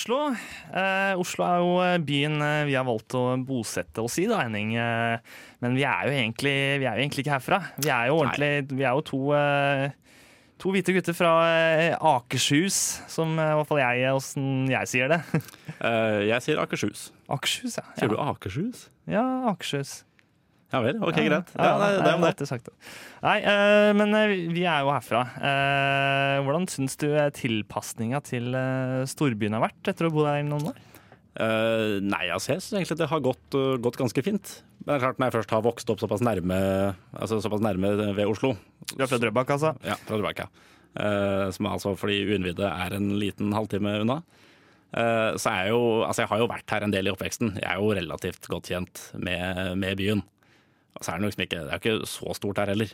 Oslo. 0.01 0.31
Eh, 0.73 1.13
Oslo 1.21 1.45
er 1.45 1.59
jo 1.61 1.73
eh, 1.85 1.99
byen 2.01 2.41
eh, 2.41 2.63
vi 2.71 2.77
har 2.79 2.87
valgt 2.89 3.13
å 3.19 3.37
bosette 3.45 4.01
oss 4.01 4.17
i, 4.23 4.25
da, 4.31 4.39
Henning. 4.47 4.73
Eh, 4.81 5.21
men 5.61 5.77
vi 5.77 5.85
er 5.85 6.09
jo 6.09 6.15
egentlig, 6.15 6.55
vi 6.81 6.87
er 6.89 6.97
jo 6.97 7.05
egentlig 7.05 7.25
ikke 7.27 7.35
herfra. 7.35 7.59
Vi 7.77 7.91
er 7.93 8.09
jo 8.09 8.17
Vi 8.25 8.81
er 8.81 8.95
jo 8.97 9.03
to, 9.05 9.21
eh, 9.37 9.91
to 10.57 10.73
hvite 10.73 10.95
gutter 10.97 11.17
fra 11.17 11.35
Akershus, 12.15 12.79
som 13.13 13.37
i 13.37 13.51
hvert 13.61 13.69
fall 13.69 13.83
jeg, 13.83 14.09
åssen 14.17 14.71
jeg 14.73 14.89
sier 14.89 15.13
det. 15.13 15.21
Jeg 15.81 16.45
sier 16.45 16.59
Akershus. 16.61 17.07
Akershus, 17.33 17.79
ja. 17.79 17.85
Sier 17.97 18.11
du 18.13 18.19
Akershus? 18.21 18.89
Ja, 19.09 19.23
Akershus. 19.49 20.03
Ja 20.71 20.81
vel, 20.85 21.01
ok, 21.03 21.17
greit. 21.19 21.49
Ja, 21.57 21.71
Ja, 21.71 21.89
det, 21.99 22.11
er 22.13 22.27
alltid 22.29 22.47
sagt 22.51 22.69
det. 22.69 22.75
Nei, 23.25 23.39
eh, 23.43 23.91
men 23.99 24.15
eh, 24.15 24.37
vi 24.55 24.63
er 24.71 24.85
jo 24.85 24.93
herfra. 24.95 25.25
Eh, 25.35 26.37
hvordan 26.47 26.69
syns 26.71 26.95
du 27.01 27.09
tilpasninga 27.35 28.23
til 28.27 28.55
storbyen 29.11 29.59
har 29.59 29.67
vært 29.67 29.91
etter 29.91 30.07
å 30.07 30.15
bo 30.15 30.23
der 30.29 30.45
i 30.45 30.47
noen 30.47 30.71
år? 30.71 30.79
Uh, 31.41 32.03
nei, 32.03 32.27
altså, 32.35 32.57
jeg 32.57 32.63
syns 32.65 32.81
egentlig 32.81 32.97
det 32.99 33.07
har 33.09 33.21
gått, 33.23 33.55
uh, 33.55 33.77
gått 33.81 33.97
ganske 34.01 34.23
fint. 34.27 34.51
Men 34.83 34.91
det 34.91 34.97
er 34.97 35.05
klart, 35.05 35.21
når 35.21 35.29
jeg 35.29 35.37
først 35.39 35.55
har 35.55 35.63
vokst 35.65 35.93
opp 35.93 36.03
såpass 36.03 36.25
nærme, 36.27 36.59
altså, 37.15 37.39
såpass 37.45 37.63
nærme 37.63 37.93
ved 38.17 38.27
Oslo 38.27 38.57
Du 38.91 38.99
er 38.99 39.09
fra 39.09 39.21
Drøbak, 39.23 39.53
altså? 39.55 39.73
Ja, 39.87 39.95
fra 40.09 40.19
Drøbak, 40.19 40.43
ja. 40.43 40.67
Uh, 40.91 41.47
som 41.55 41.69
er 41.69 41.77
altså 41.77 41.95
fordi 41.95 42.19
uinnvidde 42.27 42.67
er 42.67 42.97
en 42.97 43.13
liten 43.21 43.55
halvtime 43.55 44.01
unna. 44.03 44.21
Så 44.91 45.47
er 45.47 45.69
jeg 45.69 45.71
jo 45.71 45.83
Altså, 46.03 46.25
jeg 46.25 46.29
har 46.33 46.41
jo 46.41 46.47
vært 46.51 46.73
her 46.75 46.83
en 46.83 46.91
del 46.91 47.07
i 47.07 47.11
oppveksten. 47.13 47.53
Jeg 47.61 47.69
er 47.71 47.79
jo 47.79 47.93
relativt 47.95 48.49
godt 48.51 48.73
kjent 48.73 49.05
med, 49.23 49.77
med 49.79 50.01
byen. 50.01 50.25
Og 50.97 51.05
så 51.07 51.13
er 51.15 51.21
det 51.23 51.29
liksom 51.31 51.45
ikke 51.47 51.61
Det 51.67 51.73
er 51.77 51.81
ikke 51.81 52.07
så 52.11 52.35
stort 52.37 52.59
her 52.59 52.73
heller. 52.73 52.91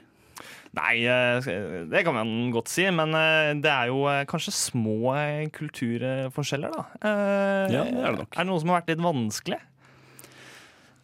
Nei, 0.76 0.96
eh, 1.08 1.46
det 1.88 2.02
kan 2.04 2.12
man 2.14 2.50
godt 2.52 2.68
si, 2.68 2.84
men 2.92 3.14
eh, 3.16 3.54
det 3.64 3.70
er 3.72 3.88
jo 3.88 4.02
eh, 4.10 4.24
kanskje 4.28 4.52
små 4.52 5.14
kulturforskjeller, 5.56 6.74
da. 6.74 6.84
Ja, 7.72 7.84
det 7.88 8.02
er 8.04 8.10
det 8.12 8.20
nok. 8.20 8.36
Er 8.36 8.44
det 8.44 8.50
noe 8.50 8.60
som 8.60 8.72
har 8.74 8.82
vært 8.82 8.92
litt 8.92 9.04
vanskelig? 9.06 9.60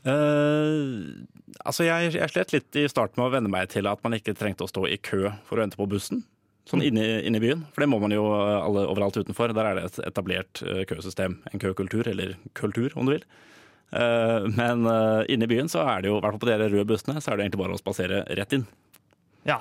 Uh, 0.03 1.23
altså, 1.63 1.85
jeg, 1.87 2.13
jeg 2.17 2.31
slet 2.33 2.53
litt 2.57 2.79
i 2.81 2.89
starten 2.91 3.21
med 3.23 3.29
å 3.31 3.35
venne 3.37 3.53
meg 3.53 3.69
til 3.71 3.87
at 3.91 4.01
man 4.03 4.17
ikke 4.17 4.35
trengte 4.39 4.67
å 4.67 4.71
stå 4.71 4.83
i 4.91 4.99
kø 4.99 5.29
for 5.47 5.57
å 5.59 5.63
vente 5.63 5.79
på 5.79 5.87
bussen. 5.91 6.25
Sånn 6.69 6.83
inne, 6.87 7.03
i- 7.03 7.23
inne 7.27 7.39
i 7.41 7.43
byen. 7.43 7.63
For 7.75 7.83
det 7.83 7.89
må 7.91 7.99
man 8.03 8.13
jo 8.15 8.23
alle 8.33 8.85
overalt 8.91 9.17
utenfor. 9.19 9.55
Der 9.55 9.67
er 9.71 9.79
det 9.81 9.85
et 9.89 10.01
etablert 10.11 10.61
køsystem. 10.91 11.39
En 11.53 11.63
køkultur, 11.63 12.07
eller 12.11 12.37
kultur, 12.59 12.93
om 12.99 13.07
du 13.09 13.17
vil. 13.17 13.25
Eh, 13.93 14.47
men 14.57 14.87
eh, 14.89 15.23
inne 15.33 15.45
i 15.47 15.51
byen 15.51 15.69
så 15.71 15.85
er 15.85 16.03
det 16.03 16.11
jo, 16.11 16.19
i 16.19 16.25
hvert 16.25 16.37
fall 16.37 16.43
på 16.43 16.49
de 16.49 16.59
røde 16.65 16.89
bussene, 16.89 17.21
så 17.21 17.33
er 17.33 17.39
det 17.39 17.47
egentlig 17.47 17.63
bare 17.65 17.77
å 17.77 17.81
spasere 17.81 18.23
rett 18.39 18.57
inn. 18.57 18.65
Ja. 19.49 19.59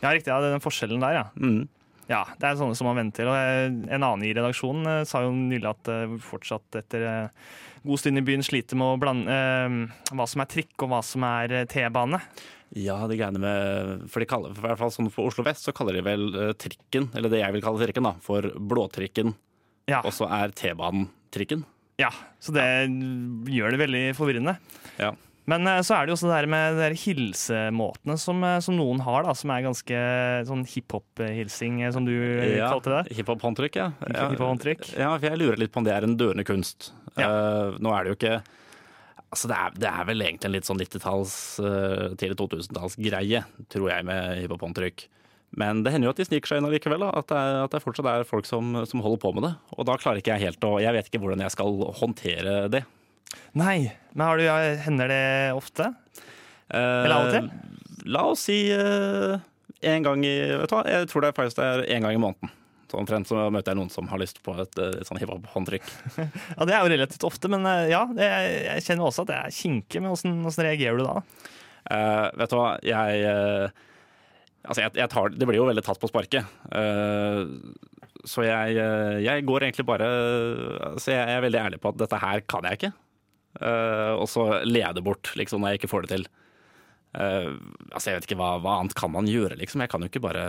ja, 0.00 0.12
riktig. 0.12 0.32
Ja, 0.32 0.40
det 0.40 0.50
er 0.50 0.56
den 0.56 0.64
forskjellen 0.64 1.04
der, 1.04 1.18
ja. 1.20 1.26
Mm. 1.36 1.66
Ja, 2.08 2.22
Det 2.40 2.46
er 2.48 2.56
sånne 2.56 2.76
som 2.78 2.88
man 2.88 2.96
venter 2.96 3.26
til. 3.26 3.28
Og 3.28 3.88
en 3.92 4.04
annen 4.04 4.24
i 4.24 4.32
redaksjonen 4.32 4.92
eh, 4.94 5.06
sa 5.08 5.24
jo 5.26 5.34
nylig 5.36 5.68
at 5.68 5.90
fortsatt 6.24 6.80
etter 6.80 7.08
god 7.84 8.00
stund 8.00 8.20
i 8.20 8.24
byen 8.24 8.44
sliter 8.44 8.78
med 8.80 8.94
å 8.94 9.00
blande 9.00 9.34
eh, 9.34 10.14
hva 10.16 10.28
som 10.28 10.44
er 10.44 10.48
trikk 10.54 10.86
og 10.86 10.94
hva 10.94 11.02
som 11.04 11.26
er 11.28 11.60
T-bane. 11.68 12.22
Ja, 12.76 12.98
de 13.08 13.16
greiene 13.16 13.40
med 13.40 14.08
For 14.12 14.20
de 14.20 14.26
kaller, 14.28 14.52
for, 14.52 14.60
i 14.60 14.68
hvert 14.68 14.80
fall 14.80 14.92
sånn 14.92 15.06
for 15.12 15.30
Oslo 15.30 15.40
vest 15.46 15.64
så 15.64 15.72
kaller 15.72 15.96
de 15.96 16.02
vel 16.04 16.26
trikken, 16.60 17.06
eller 17.16 17.32
det 17.32 17.40
jeg 17.40 17.54
vil 17.54 17.64
kalle 17.64 17.80
trikken, 17.80 18.04
da, 18.04 18.16
for 18.24 18.44
blåtrikken. 18.60 19.32
Ja. 19.88 20.02
Og 20.02 20.12
så 20.12 20.28
er 20.28 20.52
T-banen 20.56 21.08
trikken. 21.32 21.64
Ja, 21.98 22.12
så 22.38 22.54
det 22.54 22.66
gjør 23.50 23.74
det 23.74 23.80
veldig 23.80 24.04
forvirrende. 24.18 24.54
Ja. 25.00 25.14
Men 25.48 25.64
eh, 25.66 25.80
så 25.86 25.96
er 25.96 26.04
det 26.04 26.12
jo 26.12 26.18
også 26.18 26.28
det 26.28 26.36
her 26.36 26.48
med 26.52 26.76
de 26.78 26.90
hilsemåtene 27.00 28.18
som, 28.20 28.42
eh, 28.44 28.58
som 28.64 28.76
noen 28.76 29.00
har, 29.06 29.24
da, 29.24 29.34
som 29.38 29.52
er 29.54 29.64
ganske 29.64 30.02
sånn 30.48 30.64
hiphop-hilsing, 30.68 31.80
eh, 31.86 31.92
som 31.94 32.04
du 32.06 32.12
ja, 32.14 32.68
kalte 32.68 32.92
det. 32.92 33.16
Hiphop-håndtrykk, 33.18 33.80
ja. 33.80 33.88
ja. 34.04 34.28
Hiphop-håndtrykk. 34.28 34.90
Ja, 34.92 35.14
for 35.16 35.30
jeg 35.30 35.40
lurer 35.40 35.62
litt 35.62 35.72
på 35.74 35.80
om 35.80 35.88
det 35.88 35.96
er 35.96 36.06
en 36.06 36.18
dørende 36.20 36.44
kunst. 36.48 36.92
Ja. 37.16 37.28
Uh, 37.32 37.78
nå 37.82 37.90
er 37.96 38.04
det 38.04 38.12
jo 38.12 38.18
ikke 38.20 38.38
Altså, 39.28 39.48
det 39.50 39.56
er, 39.58 39.72
det 39.76 39.88
er 39.90 40.04
vel 40.08 40.22
egentlig 40.24 40.48
en 40.48 40.52
litt 40.54 40.68
sånn 40.68 40.78
90-talls, 40.80 41.32
uh, 41.60 42.04
tidlig 42.16 42.38
2000-talls-greie, 42.40 43.42
tror 43.68 43.90
jeg, 43.90 44.06
med 44.08 44.38
hiphop-håndtrykk. 44.38 45.02
Men 45.56 45.80
det 45.82 45.94
hender 45.94 46.10
jo 46.10 46.12
at 46.12 46.20
de 46.20 46.26
sniker 46.28 46.50
seg 46.50 46.60
inn 46.60 46.68
allikevel. 46.68 47.06
At 47.08 47.30
det, 47.32 47.40
at 47.64 47.72
det 47.72 47.80
fortsatt 47.82 48.08
er 48.10 48.26
folk 48.28 48.46
som, 48.48 48.74
som 48.88 49.00
holder 49.04 49.22
på 49.22 49.32
med 49.36 49.46
det. 49.48 49.54
Og 49.78 49.88
da 49.88 49.96
klarer 50.00 50.20
ikke 50.20 50.36
jeg 50.36 50.50
helt 50.50 50.66
å 50.68 50.74
Jeg 50.82 50.94
vet 50.98 51.08
ikke 51.08 51.22
hvordan 51.22 51.44
jeg 51.46 51.54
skal 51.56 51.80
håndtere 52.02 52.58
det. 52.72 52.84
Nei, 53.58 53.90
men 54.14 54.24
har 54.24 54.40
du, 54.40 54.44
hender 54.84 55.10
det 55.12 55.24
ofte? 55.56 55.90
Eh, 56.68 56.78
Eller 56.78 57.16
av 57.16 57.26
og 57.26 57.34
til? 57.34 57.50
La 58.08 58.22
oss 58.30 58.44
si 58.48 58.60
eh, 58.72 59.34
en 59.88 60.04
gang 60.06 60.22
i 60.24 60.36
Vet 60.62 60.70
du 60.70 60.76
hva, 60.76 60.84
jeg 60.88 61.08
tror 61.10 61.24
det 61.24 61.32
er 61.32 61.36
faktisk 61.36 61.60
det 61.60 61.66
er 61.68 61.82
en 61.96 62.06
gang 62.06 62.16
i 62.16 62.22
måneden. 62.22 62.52
Så 62.88 62.96
omtrent 62.96 63.28
så 63.28 63.48
møter 63.52 63.74
jeg 63.74 63.80
noen 63.82 63.90
som 63.92 64.06
har 64.08 64.20
lyst 64.20 64.38
på 64.44 64.54
et, 64.62 64.78
et 64.80 65.04
sånn 65.04 65.20
hiphop-håndtrykk. 65.20 65.90
Ja, 66.56 66.64
Det 66.64 66.72
er 66.76 66.80
jo 66.80 66.92
relativt 66.94 67.26
ofte, 67.28 67.50
men 67.52 67.66
eh, 67.68 67.90
ja, 67.92 68.06
det, 68.16 68.28
jeg 68.68 68.86
kjenner 68.86 69.10
også 69.10 69.26
at 69.26 69.32
det 69.32 69.40
er 69.42 69.56
kinkig. 69.58 70.00
Men 70.00 70.14
hvordan, 70.14 70.38
hvordan 70.46 70.68
reagerer 70.70 71.00
du 71.00 71.04
da? 71.04 71.18
Eh, 71.92 72.24
vet 72.40 72.54
du 72.54 72.56
hva, 72.56 72.70
jeg 72.88 73.28
eh, 73.28 73.84
Altså, 74.68 74.84
jeg, 74.84 74.92
jeg 75.00 75.10
tar 75.12 75.32
Det 75.32 75.46
blir 75.48 75.56
jo 75.56 75.68
veldig 75.68 75.84
tatt 75.86 76.00
på 76.00 76.10
sparket. 76.10 76.48
Uh, 76.68 77.48
så 78.28 78.42
jeg, 78.44 78.74
eh, 78.82 79.18
jeg 79.22 79.44
går 79.46 79.64
egentlig 79.64 79.84
bare 79.86 80.06
Så 80.98 81.12
jeg 81.14 81.22
er 81.22 81.44
veldig 81.44 81.60
ærlig 81.60 81.78
på 81.80 81.92
at 81.92 82.00
dette 82.02 82.18
her 82.20 82.42
kan 82.50 82.66
jeg 82.66 82.80
ikke. 82.80 82.90
Uh, 83.62 84.18
og 84.18 84.26
så 84.28 84.44
lede 84.66 85.02
bort, 85.06 85.30
liksom, 85.38 85.62
når 85.62 85.72
jeg 85.72 85.80
ikke 85.80 85.90
får 85.94 86.04
det 86.04 86.10
til. 86.12 86.26
Uh, 87.16 87.54
altså, 87.94 88.10
jeg 88.10 88.18
vet 88.18 88.28
ikke 88.28 88.40
hva, 88.42 88.50
hva 88.62 88.74
annet 88.82 88.96
kan 88.98 89.14
man 89.14 89.30
gjøre, 89.30 89.56
liksom. 89.62 89.84
Jeg 89.86 89.92
kan 89.94 90.04
jo 90.04 90.10
ikke 90.10 90.24
bare 90.26 90.44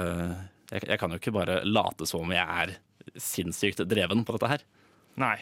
jeg 0.70 1.00
kan 1.02 1.10
jo 1.10 1.18
ikke 1.18 1.34
bare 1.34 1.62
late 1.66 2.06
som 2.06 2.28
om 2.28 2.34
jeg 2.36 2.46
er 2.46 2.76
sinnssykt 3.18 3.82
dreven 3.90 4.22
på 4.26 4.36
dette 4.36 4.52
her. 4.52 4.66
Nei. 5.18 5.38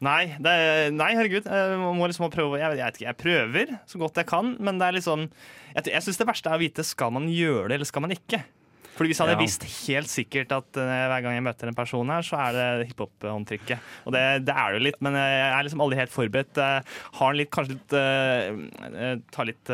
Nei, 0.00 0.34
det, 0.40 0.52
nei 0.96 1.10
herregud. 1.12 1.44
Jeg 1.44 1.80
må 1.96 2.06
liksom 2.08 2.30
prøve 2.32 2.60
jeg, 2.60 2.78
jeg, 2.80 2.94
ikke, 2.94 3.04
jeg 3.04 3.18
prøver 3.20 3.74
så 3.90 4.00
godt 4.00 4.22
jeg 4.22 4.30
kan, 4.30 4.54
men 4.60 4.78
det 4.80 4.86
er 4.88 4.96
liksom 4.96 5.26
Jeg, 5.74 5.90
jeg 5.92 6.06
syns 6.06 6.20
det 6.22 6.26
verste 6.30 6.48
er 6.48 6.56
å 6.56 6.62
vite 6.62 6.86
skal 6.88 7.12
man 7.12 7.28
gjøre 7.28 7.68
det, 7.68 7.76
eller 7.76 7.88
skal 7.90 8.06
man 8.06 8.14
ikke. 8.16 8.40
Fordi 8.96 9.12
Hvis 9.12 9.20
jeg 9.20 9.28
hadde 9.30 9.36
Ja. 9.38 9.44
visst 9.44 9.62
helt 9.88 10.10
sikkert 10.12 10.50
at 10.52 10.76
uh, 10.76 10.88
hver 11.08 11.22
gang 11.24 11.36
jeg 11.36 11.44
møter 11.46 11.70
en 11.70 11.76
person 11.76 12.10
her, 12.12 12.24
så 12.26 12.36
er 12.36 12.56
det 12.56 12.88
hiphop-håndtrykket. 12.90 13.86
Og 14.04 14.12
det, 14.12 14.24
det 14.44 14.52
er 14.52 14.66
det 14.74 14.76
jo 14.80 14.84
litt, 14.88 14.98
men 15.00 15.16
jeg 15.16 15.46
er 15.46 15.64
liksom 15.64 15.80
aldri 15.84 16.00
helt 16.02 16.12
forberedt. 16.12 16.60
Uh, 16.60 16.98
Har 17.16 17.36
litt, 17.38 17.48
kanskje 17.54 17.78
litt 17.78 17.94
uh, 17.96 19.14
Tar 19.32 19.48
litt 19.48 19.72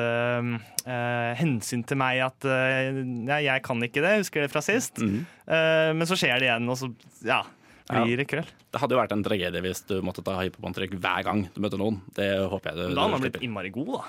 hensyn 1.40 1.82
til 1.82 1.98
meg 1.98 2.20
at 2.22 2.46
ja, 2.46 3.38
jeg 3.42 3.62
kan 3.66 3.82
ikke 3.82 4.02
det, 4.04 4.12
husker 4.20 4.44
det 4.44 4.52
fra 4.52 4.62
sist. 4.62 5.00
Eh, 5.02 5.90
men 5.96 6.06
så 6.06 6.14
skjer 6.18 6.38
det 6.38 6.46
igjen, 6.46 6.68
og 6.70 6.78
så 6.78 6.92
ja, 7.26 7.40
blir 7.90 8.20
det 8.20 8.26
kveld. 8.30 8.48
Det 8.72 8.80
hadde 8.82 8.96
jo 8.96 9.00
vært 9.00 9.12
en 9.14 9.24
tragedie 9.26 9.62
hvis 9.64 9.82
du 9.88 9.98
måtte 10.04 10.24
ta 10.26 10.38
hiphop-håndtrykk 10.40 10.96
hver 10.98 11.26
gang 11.26 11.44
du 11.54 11.60
møtte 11.62 11.78
noen. 11.80 12.00
Det 12.16 12.28
håper 12.50 12.72
jeg 12.72 12.78
du, 12.80 12.94
da 12.94 13.04
hadde 13.06 13.14
man 13.16 13.24
blitt 13.26 13.42
innmari 13.46 13.70
god, 13.74 13.92
da. 13.98 14.04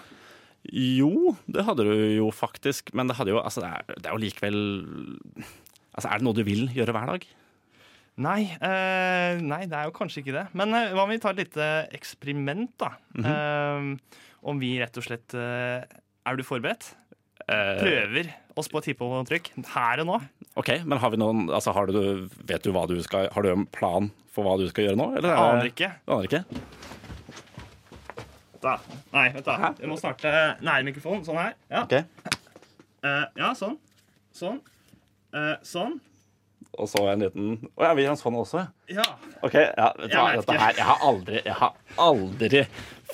Jo, 0.73 1.35
det 1.47 1.63
hadde 1.67 1.85
du 1.87 1.93
jo 2.17 2.27
faktisk, 2.33 2.89
men 2.97 3.07
det 3.07 3.15
hadde 3.19 3.31
jo 3.31 3.39
Altså, 3.39 3.61
det 3.63 3.69
er, 3.69 3.99
det 4.01 4.09
er 4.09 4.15
jo 4.17 4.23
likevel 4.23 4.57
Altså, 5.93 6.09
er 6.09 6.17
det 6.19 6.25
noe 6.27 6.35
du 6.37 6.43
vil 6.45 6.65
gjøre 6.75 6.95
hver 6.95 7.11
dag? 7.13 7.27
Nei, 8.17 8.41
eh, 8.49 9.37
nei, 9.45 9.63
det 9.69 9.77
er 9.77 9.85
jo 9.85 9.93
kanskje 9.93 10.23
ikke 10.23 10.33
det. 10.33 10.45
Men 10.57 10.73
eh, 10.73 10.89
hva 10.97 11.03
om 11.05 11.11
vi 11.13 11.19
tar 11.21 11.35
et 11.35 11.43
lite 11.43 11.67
eksperiment, 11.93 12.71
da? 12.81 12.95
Mhm. 13.13 13.27
eh, 13.29 14.23
om 14.47 14.59
vi 14.61 14.71
rett 14.81 14.97
og 14.97 15.05
slett 15.05 15.33
eh, 15.37 15.85
Er 16.27 16.37
du 16.37 16.43
forberedt? 16.45 16.91
Eh, 17.47 17.77
Prøver 17.79 18.31
oss 18.57 18.67
på 18.71 18.79
et 18.81 18.89
hiphop-trykk 18.91 19.51
her 19.75 20.01
og 20.03 20.09
nå. 20.09 20.17
OK, 20.57 20.71
men 20.89 20.97
har 20.99 21.11
vi 21.13 21.19
noen 21.21 21.45
Altså, 21.53 21.71
har 21.75 21.85
du 21.91 21.99
Vet 22.49 22.63
du 22.65 22.71
hva 22.73 22.87
du 22.89 22.95
skal 23.05 23.27
Har 23.31 23.45
du 23.45 23.51
en 23.51 23.67
plan 23.69 24.09
for 24.33 24.43
hva 24.47 24.55
du 24.59 24.65
skal 24.71 24.87
gjøre 24.89 24.97
nå? 24.99 25.11
Eller 25.19 25.29
er 25.29 25.35
det- 25.35 25.45
Aner 25.45 25.69
ikke. 25.69 25.91
Aner 26.07 26.27
ikke? 26.27 26.43
Da. 28.61 28.73
Nei, 29.13 29.27
vent 29.35 29.45
da. 29.45 29.71
Vi 29.77 29.87
må 29.89 29.97
starte 30.01 30.31
nær 30.65 30.83
mikrofonen. 30.85 31.23
Sånn 31.25 31.37
her. 31.37 31.53
Ja, 31.69 31.83
okay. 31.85 32.03
uh, 33.05 33.25
ja 33.37 33.51
sånn. 33.57 33.77
Sånn. 34.33 34.59
Uh, 35.33 35.55
sånn. 35.65 35.99
Og 36.77 36.89
så 36.89 37.01
en 37.09 37.23
liten 37.25 37.53
Å 37.77 37.85
ja, 37.87 37.93
vi 37.97 38.05
har 38.05 38.13
en 38.13 38.19
sånn 38.19 38.35
også? 38.37 38.65
Ja. 38.91 39.05
OK, 39.45 39.55
ja, 39.55 39.87
vet 39.97 40.11
du 40.11 40.13
Jeg 40.13 40.19
hva, 40.19 40.33
dette 40.37 40.57
her 40.61 40.75
Jeg 40.77 40.85
har 40.85 41.03
aldri 41.07 41.39
Jeg 41.39 41.55
har 41.57 41.73
aldri 42.03 42.61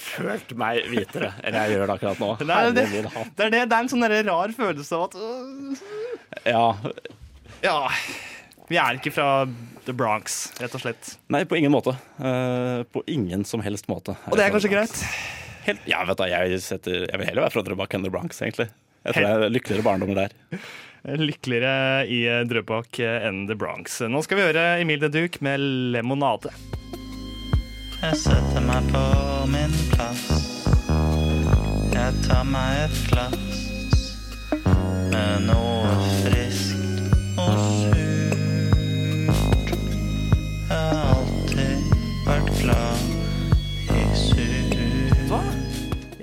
følt 0.01 0.53
meg 0.57 0.87
hvitere 0.89 1.31
enn 1.43 1.57
jeg 1.57 1.75
gjør 1.75 1.85
det 1.85 1.95
akkurat 1.97 2.21
nå. 2.21 2.29
Det 2.39 2.47
er 2.49 2.71
det. 2.75 2.85
Det 2.91 3.01
er, 3.03 3.53
det, 3.53 3.63
det 3.69 3.77
er 3.77 3.79
en 3.79 3.91
sånn 3.91 4.07
rar 4.09 4.55
følelse 4.57 4.97
av 4.97 5.03
at 5.09 5.17
øh, 5.19 5.83
Ja. 6.49 6.65
Ja. 7.63 7.77
Vi 8.71 8.79
er 8.79 8.97
ikke 8.97 9.11
fra 9.13 9.27
The 9.85 9.93
Bronx, 9.95 10.53
rett 10.61 10.73
og 10.75 10.83
slett. 10.83 11.15
Nei, 11.33 11.43
på 11.45 11.57
ingen 11.59 11.73
måte. 11.73 11.93
Uh, 12.17 12.87
på 12.95 13.03
ingen 13.11 13.43
som 13.47 13.63
helst 13.63 13.89
måte. 13.91 14.15
Og 14.31 14.39
det 14.39 14.47
er 14.47 14.55
kanskje 14.55 14.71
greit. 14.71 14.95
Helt, 15.67 15.83
ja, 15.87 16.01
vet 16.07 16.19
du, 16.19 16.25
jeg, 16.31 16.61
setter, 16.63 17.05
jeg 17.07 17.19
vil 17.19 17.29
heller 17.29 17.45
være 17.45 17.55
fra 17.55 17.63
Drøbak 17.67 17.95
enn 17.95 18.07
The 18.07 18.11
Bronx, 18.11 18.41
egentlig. 18.43 18.69
Jeg 19.03 19.15
tror 19.15 19.27
jeg 19.27 19.47
er 19.47 19.53
lykkeligere 19.53 19.85
barndommer 19.85 20.23
der. 20.23 20.35
Lykkeligere 21.19 22.05
i 22.07 22.21
eh, 22.31 22.45
Drøbak 22.47 22.99
eh, 23.03 23.27
enn 23.27 23.43
The 23.49 23.59
Bronx. 23.59 23.99
Nå 24.07 24.23
skal 24.23 24.39
vi 24.39 24.47
høre 24.47 24.69
Emil 24.79 25.03
de 25.03 25.11
Duke 25.11 25.43
med 25.43 25.59
'Lemonade'. 25.59 26.82
Jeg 28.03 28.17
setter 28.19 28.63
meg 28.65 28.87
på 28.91 29.01
min 29.51 29.71
plass. 29.93 30.23
Jeg 31.93 32.17
tar 32.25 32.43
meg 32.49 32.81
et 32.83 32.97
glass 33.07 33.61
med 35.13 35.45
noe 35.47 35.93
friskt 36.23 37.39
og 37.39 37.61
surt. 37.63 38.39
Jeg 40.67 40.83
har 40.83 41.01
alltid 41.13 41.75
vært 42.27 42.51
glad 42.59 42.95
i 43.93 44.05
surt. 44.19 44.77
Hva? 45.31 45.41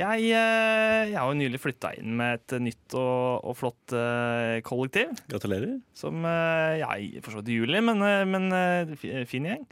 Jeg, 0.01 0.31
eh, 0.33 1.11
jeg 1.11 1.17
har 1.17 1.29
jo 1.33 1.37
nylig 1.41 1.61
flytta 1.61 1.95
inn 2.01 2.13
med 2.21 2.39
et 2.43 2.57
nytt 2.65 2.97
og, 2.99 3.41
og 3.51 3.57
flott 3.59 3.97
eh, 3.97 4.59
kollektiv. 4.69 5.13
Gratulerer. 5.33 5.79
Som 5.97 6.25
jeg 6.29 6.81
ja, 6.85 6.93
i- 7.01 7.21
for 7.25 7.33
så 7.33 7.41
vidt 7.43 7.55
juli, 7.61 7.81
men, 7.85 8.05
eh, 8.05 8.25
men 8.29 8.53
eh, 8.53 9.25
fin 9.29 9.49
gjeng. 9.49 9.65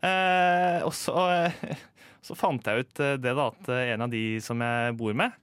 Eh, 0.00 0.80
og 0.86 0.94
så, 0.96 1.14
eh, 1.34 1.76
så 2.24 2.36
fant 2.38 2.64
jeg 2.64 2.86
ut 2.86 3.00
eh, 3.04 3.16
det 3.20 3.34
da, 3.36 3.50
at 3.52 3.68
eh, 3.68 3.90
en 3.94 4.06
av 4.06 4.12
de 4.12 4.22
som 4.40 4.60
jeg 4.64 4.94
bor 4.96 5.16
med, 5.16 5.34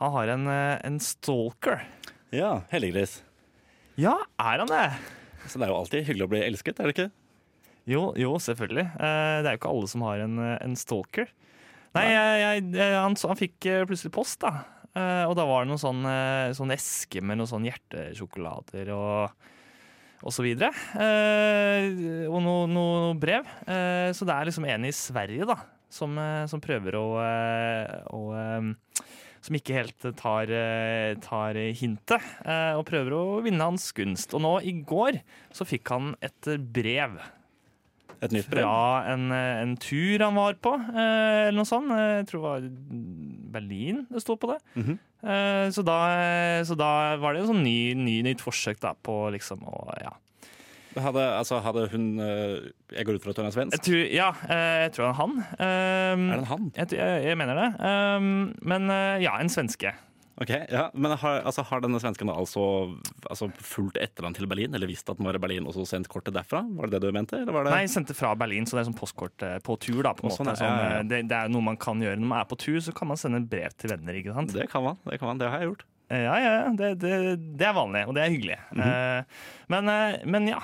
han 0.00 0.12
har 0.14 0.32
en, 0.34 0.48
en 0.48 0.96
stalker. 1.00 1.84
Ja, 2.32 2.62
heldiggris. 2.72 3.18
Ja, 4.00 4.14
er 4.40 4.60
han 4.60 4.68
det? 4.72 4.86
Så 5.48 5.60
det 5.60 5.66
er 5.66 5.72
jo 5.72 5.78
alltid 5.78 6.04
hyggelig 6.08 6.26
å 6.26 6.32
bli 6.32 6.42
elsket, 6.44 6.80
er 6.80 6.88
det 6.88 6.96
ikke? 6.96 7.10
Jo, 7.88 8.06
jo 8.18 8.34
selvfølgelig. 8.42 8.86
Eh, 8.96 9.34
det 9.40 9.50
er 9.50 9.54
jo 9.54 9.60
ikke 9.60 9.72
alle 9.72 9.90
som 9.92 10.04
har 10.08 10.24
en, 10.24 10.40
en 10.56 10.78
stalker. 10.80 11.28
Nei, 11.96 12.06
jeg, 12.12 12.64
jeg, 12.76 12.96
han, 12.96 13.16
han 13.16 13.40
fikk 13.40 13.68
plutselig 13.88 14.12
post, 14.16 14.40
da. 14.44 14.66
Eh, 14.96 15.24
og 15.28 15.36
da 15.38 15.44
var 15.48 15.64
det 15.64 15.70
noen 15.70 15.80
sånn, 15.80 16.08
sånn 16.56 16.72
eske 16.74 17.20
med 17.24 17.40
noen 17.40 17.52
sånn 17.52 17.68
hjertesjokolader 17.68 18.92
og, 18.96 19.46
og 20.26 20.34
så 20.34 20.42
videre. 20.42 20.72
Eh, 20.98 22.26
og 22.26 22.40
noe, 22.42 22.66
noe 22.70 23.14
brev. 23.20 23.46
Eh, 23.66 24.10
så 24.16 24.26
det 24.26 24.34
er 24.34 24.48
liksom 24.50 24.66
en 24.68 24.88
i 24.88 24.94
Sverige, 24.94 25.46
da, 25.48 25.60
som, 25.92 26.16
eh, 26.18 26.42
som 26.50 26.62
prøver 26.62 26.98
å, 26.98 27.06
eh, 27.22 27.94
å 28.10 28.22
eh, 28.34 29.06
som 29.46 29.54
ikke 29.54 29.76
helt 29.76 30.08
tar, 30.18 30.50
tar 31.22 31.58
hintet, 31.78 32.24
eh, 32.42 32.74
og 32.74 32.86
prøver 32.88 33.14
å 33.14 33.24
vinne 33.44 33.62
hans 33.68 33.92
gunst. 33.94 34.34
Og 34.34 34.42
nå 34.42 34.56
i 34.66 34.74
går 34.82 35.20
så 35.54 35.66
fikk 35.68 35.92
han 35.94 36.14
et 36.24 36.48
brev 36.74 37.20
Et 38.24 38.32
nytt 38.32 38.48
brev. 38.50 38.64
fra 38.64 39.04
en, 39.12 39.28
en 39.30 39.76
tur 39.78 40.24
han 40.24 40.34
var 40.34 40.58
på, 40.58 40.72
eh, 40.74 41.46
eller 41.46 41.60
noe 41.60 41.68
sånt. 41.68 41.94
Jeg 41.94 42.26
tror 42.32 42.40
det 42.42 42.48
var 42.48 42.70
Berlin 43.54 44.06
det 44.10 44.24
sto 44.24 44.34
på 44.40 44.50
det. 44.50 44.58
Mm 44.74 44.96
Eh, 45.15 45.15
så, 45.74 45.82
da, 45.86 45.96
så 46.68 46.76
da 46.78 46.90
var 47.22 47.34
det 47.34 47.42
et 47.42 47.50
sånn 47.50 47.64
ny, 47.66 47.94
ny, 47.98 48.20
nytt 48.26 48.44
forsøk 48.44 48.78
da, 48.82 48.92
på 48.94 49.26
liksom 49.34 49.64
å 49.66 49.80
ja. 50.02 50.14
Hadde, 50.96 51.20
altså, 51.36 51.58
hadde 51.60 51.82
hun 51.92 52.04
eh, 52.24 52.70
Jeg 52.96 53.04
går 53.04 53.18
ut 53.18 53.24
fra 53.26 53.34
at 53.34 53.40
hun 53.42 53.44
er 53.44 53.50
Jeg 53.50 53.56
svensk. 53.58 53.82
tror, 53.84 54.04
ja, 54.16 54.30
eh, 54.48 54.76
jeg 54.86 54.92
tror 54.96 55.04
det 55.04 55.10
er 55.10 55.18
han. 55.18 55.34
Um, 55.36 56.22
Er 56.24 56.32
det 56.32 56.38
en 56.38 56.48
han? 56.48 56.70
Jeg, 56.78 56.92
jeg, 56.96 57.18
jeg 57.26 57.36
mener 57.36 57.58
det. 57.60 57.66
Um, 57.84 58.30
men 58.64 58.88
eh, 58.94 59.18
ja, 59.26 59.34
en 59.42 59.52
svenske. 59.52 59.92
Ok, 60.36 60.50
ja, 60.68 60.90
Men 60.92 61.14
har, 61.16 61.38
altså, 61.48 61.62
har 61.64 61.80
denne 61.80 61.96
svensken 62.02 62.28
altså, 62.28 62.62
altså 63.24 63.48
fulgt 63.56 63.96
etter 64.02 64.26
han 64.26 64.34
til 64.36 64.48
Berlin, 64.50 64.74
eller 64.76 64.90
visst 64.90 65.08
at 65.08 65.16
han 65.16 65.28
var 65.30 65.38
i 65.38 65.40
Berlin 65.40 65.64
og 65.68 65.72
så 65.72 65.86
sendt 65.88 66.10
kortet 66.12 66.36
derfra? 66.36 66.60
Var 66.76 66.90
det 66.92 67.00
det 67.00 67.08
du 67.08 67.16
mente? 67.16 67.40
Eller 67.40 67.56
var 67.56 67.64
det? 67.64 67.72
Nei, 67.72 67.86
sendte 67.88 68.16
fra 68.16 68.34
Berlin, 68.36 68.68
så 68.68 68.76
det 68.76 68.84
er 68.84 68.90
sånn 68.90 68.98
postkort 69.00 69.46
eh, 69.46 69.56
på 69.64 69.78
tur. 69.80 70.02
da, 70.04 70.12
på 70.18 70.28
en 70.28 70.34
sånn, 70.36 70.50
måte. 70.52 70.60
ja, 70.60 70.68
ja, 70.68 70.76
ja. 70.76 70.94
Sånn, 71.00 71.06
eh, 71.06 71.10
det, 71.14 71.22
det 71.32 71.38
er 71.40 71.52
noe 71.54 71.64
man 71.72 71.80
kan 71.80 72.04
gjøre 72.04 72.20
når 72.20 72.32
man 72.34 72.42
er 72.42 72.48
på 72.50 72.58
tur, 72.60 72.76
så 72.84 72.92
kan 72.96 73.08
man 73.08 73.20
sende 73.20 73.40
brev 73.48 73.72
til 73.80 73.94
venner. 73.94 74.20
ikke 74.20 74.36
sant? 74.36 74.52
Det 74.52 74.68
kan 74.72 74.84
man. 74.84 75.00
Det 75.08 75.20
kan 75.22 75.32
man, 75.32 75.40
det 75.40 75.48
har 75.52 75.64
jeg 75.64 75.72
gjort. 75.72 75.86
Eh, 76.12 76.22
Ja, 76.26 76.36
ja. 76.38 76.52
Det, 76.76 76.92
det, 77.02 77.14
det 77.58 77.66
er 77.66 77.74
vanlig, 77.74 78.04
og 78.06 78.14
det 78.14 78.26
er 78.26 78.34
hyggelig. 78.36 78.58
Eh, 78.76 79.40
men, 79.72 79.88
eh, 79.90 80.20
men 80.28 80.52
ja. 80.52 80.60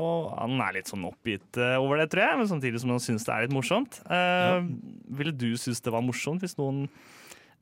og 0.00 0.32
han 0.40 0.56
er 0.64 0.78
litt 0.78 0.90
sånn 0.90 1.04
oppgitt 1.06 1.60
over 1.76 2.00
det, 2.00 2.08
tror 2.16 2.24
jeg, 2.24 2.40
men 2.40 2.50
samtidig 2.50 2.80
som 2.82 2.96
han 2.96 3.04
syns 3.04 3.28
det 3.28 3.36
er 3.36 3.46
litt 3.46 3.54
morsomt. 3.54 4.00
Ja. 4.08 4.58
Ville 5.20 5.36
du 5.36 5.52
synes 5.60 5.84
det 5.84 5.92
var 5.94 6.04
morsomt 6.06 6.42
hvis 6.44 6.56
noen 6.58 6.86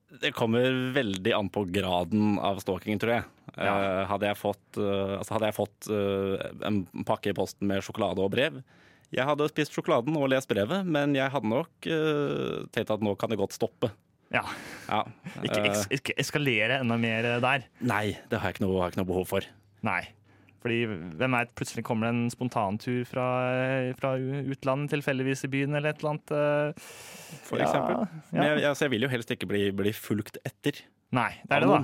Det 0.07 0.31
kommer 0.37 0.71
veldig 0.95 1.33
an 1.35 1.49
på 1.51 1.65
graden 1.67 2.37
av 2.39 2.61
stalkingen, 2.63 3.01
tror 3.03 3.13
jeg. 3.17 3.25
Eh, 3.57 4.03
hadde 4.11 4.29
jeg 4.29 4.39
fått, 4.39 4.79
uh, 4.79 5.17
altså 5.19 5.37
hadde 5.37 5.49
jeg 5.49 5.57
fått 5.57 5.89
uh, 5.89 6.35
en 6.69 6.83
pakke 7.09 7.33
i 7.33 7.37
posten 7.37 7.67
med 7.71 7.81
sjokolade 7.85 8.21
og 8.21 8.29
brev 8.35 8.59
Jeg 9.15 9.25
hadde 9.25 9.47
spist 9.49 9.73
sjokoladen 9.73 10.19
og 10.19 10.29
lest 10.29 10.51
brevet, 10.51 10.85
men 10.85 11.15
jeg 11.17 11.33
hadde 11.33 11.51
nok 11.51 11.89
uh, 11.89 12.67
tenkt 12.75 12.93
at 12.93 13.03
nå 13.03 13.15
kan 13.19 13.33
det 13.33 13.41
godt 13.41 13.57
stoppe. 13.57 13.91
Ja. 14.35 14.43
Ja. 14.91 15.05
Ikke, 15.47 15.63
ikke 15.95 16.17
eskalere 16.21 16.83
enda 16.83 16.99
mer 17.01 17.31
der. 17.43 17.67
nei, 17.81 18.19
det 18.31 18.43
har 18.43 18.51
jeg 18.51 18.59
ikke 18.59 18.67
noe, 18.67 18.79
har 18.83 18.91
jeg 18.91 18.97
ikke 18.97 19.03
noe 19.03 19.13
behov 19.15 19.29
for. 19.31 19.49
Nei. 19.87 20.03
Fordi 20.63 20.79
hvem 20.89 21.37
veit, 21.37 21.53
plutselig 21.59 21.85
kommer 21.87 22.09
det 22.09 22.15
en 22.15 22.33
spontantur 22.33 23.03
fra, 23.09 23.27
fra 23.99 24.15
utlandet 24.19 24.95
tilfeldigvis 24.95 25.45
i 25.47 25.53
byen, 25.53 25.77
eller 25.79 25.93
et 25.93 26.03
eller 26.03 26.15
annet. 26.15 26.33
eh. 26.33 26.89
For 27.47 27.63
eksempel. 27.63 28.07
Men 28.33 28.43
ja. 28.43 28.49
jeg, 28.49 28.61
jeg, 28.63 28.71
altså, 28.73 28.87
jeg 28.87 28.95
vil 28.97 29.07
jo 29.07 29.13
helst 29.13 29.31
ikke 29.37 29.51
bli, 29.51 29.63
bli 29.77 29.93
fulgt 29.97 30.41
etter. 30.47 30.83
Nei, 31.17 31.31
det 31.45 31.59
er 31.59 31.67
det, 31.67 31.71
da. 31.71 31.83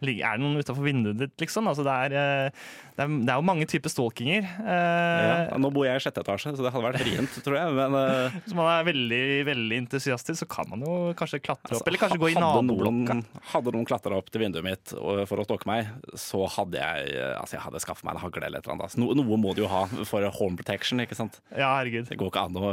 Er 0.00 0.38
det 0.38 0.40
noen 0.40 0.56
utafor 0.60 0.84
vinduet 0.86 1.18
ditt, 1.20 1.34
liksom? 1.42 1.66
Altså, 1.68 1.84
det, 1.84 1.92
er, 1.92 2.14
eh, 2.16 2.62
det, 2.96 3.04
er, 3.04 3.12
det 3.26 3.32
er 3.34 3.38
jo 3.40 3.44
mange 3.44 3.66
typer 3.68 3.92
stalkinger. 3.92 4.46
eh, 4.64 5.26
Ja. 5.50 5.58
Nå 5.60 5.70
bor 5.74 5.84
jeg 5.84 6.00
i 6.00 6.04
sjette 6.04 6.22
etasje, 6.24 6.54
så 6.56 6.64
det 6.64 6.72
hadde 6.72 6.86
vært 6.86 7.00
vrient, 7.04 7.36
tror 7.44 7.58
jeg. 7.58 7.74
Men 7.76 7.96
eh, 8.00 8.36
Hvis 8.46 8.56
man 8.56 8.70
er 8.72 8.86
veldig 8.88 9.20
veldig 9.50 9.78
entusiastisk, 9.84 10.40
så 10.42 10.48
kan 10.50 10.70
man 10.72 10.84
jo 10.86 10.94
kanskje 11.18 11.42
klatre 11.44 11.68
opp. 11.68 11.76
Altså, 11.76 11.88
eller 11.90 12.02
kanskje 12.04 12.20
gå 12.24 12.30
i 12.32 12.38
naboblokka. 12.40 13.18
Hadde 13.52 13.74
noen 13.76 13.88
klatra 13.90 14.18
opp 14.20 14.30
til 14.32 14.44
vinduet 14.46 14.66
mitt 14.66 14.94
for 14.94 15.42
å 15.42 15.46
stalke 15.48 15.68
meg, 15.70 15.92
så 16.18 16.44
hadde 16.56 16.80
jeg 16.80 17.20
altså 17.36 17.58
jeg 17.58 17.64
hadde 17.66 17.82
skaffet 17.84 18.06
meg 18.08 18.16
en 18.16 18.24
hagle 18.24 18.46
eller 18.48 18.60
et 18.62 18.66
eller 18.66 18.76
annet. 18.78 18.88
Altså, 18.88 19.00
no, 19.04 19.12
noe 19.20 19.40
må 19.40 19.52
du 19.56 19.62
jo 19.64 19.70
ha 19.72 19.84
for 20.08 20.24
home 20.40 20.56
protection, 20.60 21.00
ikke 21.04 21.18
sant. 21.18 21.40
Ja, 21.52 21.74
herregud. 21.78 22.08
Det 22.10 22.16
går 22.20 22.32
ikke 22.32 22.46
an 22.48 22.56
å, 22.60 22.70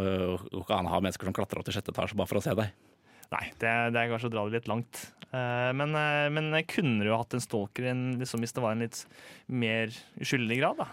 går 0.53 0.63
ikke 0.63 0.77
an 0.79 0.87
å 0.89 0.93
ha 0.95 1.01
mennesker 1.03 1.27
som 1.29 1.35
klatrer 1.35 1.59
opp 1.61 1.67
til 1.67 1.75
sjette 1.77 1.91
etasje 1.93 2.15
bare 2.19 2.29
for 2.31 2.39
å 2.39 2.45
se 2.45 2.55
deg. 2.57 2.71
Nei, 3.27 3.45
det, 3.59 3.71
det 3.91 3.99
er 3.99 4.11
kanskje 4.13 4.29
å 4.29 4.31
dra 4.31 4.43
det 4.47 4.55
litt 4.61 4.69
langt. 4.71 4.99
Eh, 5.35 5.71
men, 5.75 5.95
eh, 5.97 6.27
men 6.31 6.53
kunne 6.69 7.03
du 7.03 7.11
hatt 7.13 7.35
en 7.35 7.43
stalker 7.43 7.89
liksom, 8.21 8.43
hvis 8.43 8.55
det 8.55 8.63
var 8.63 8.75
en 8.75 8.85
litt 8.85 9.03
mer 9.47 9.91
uskyldig 10.21 10.61
grad, 10.61 10.85
da? 10.85 10.89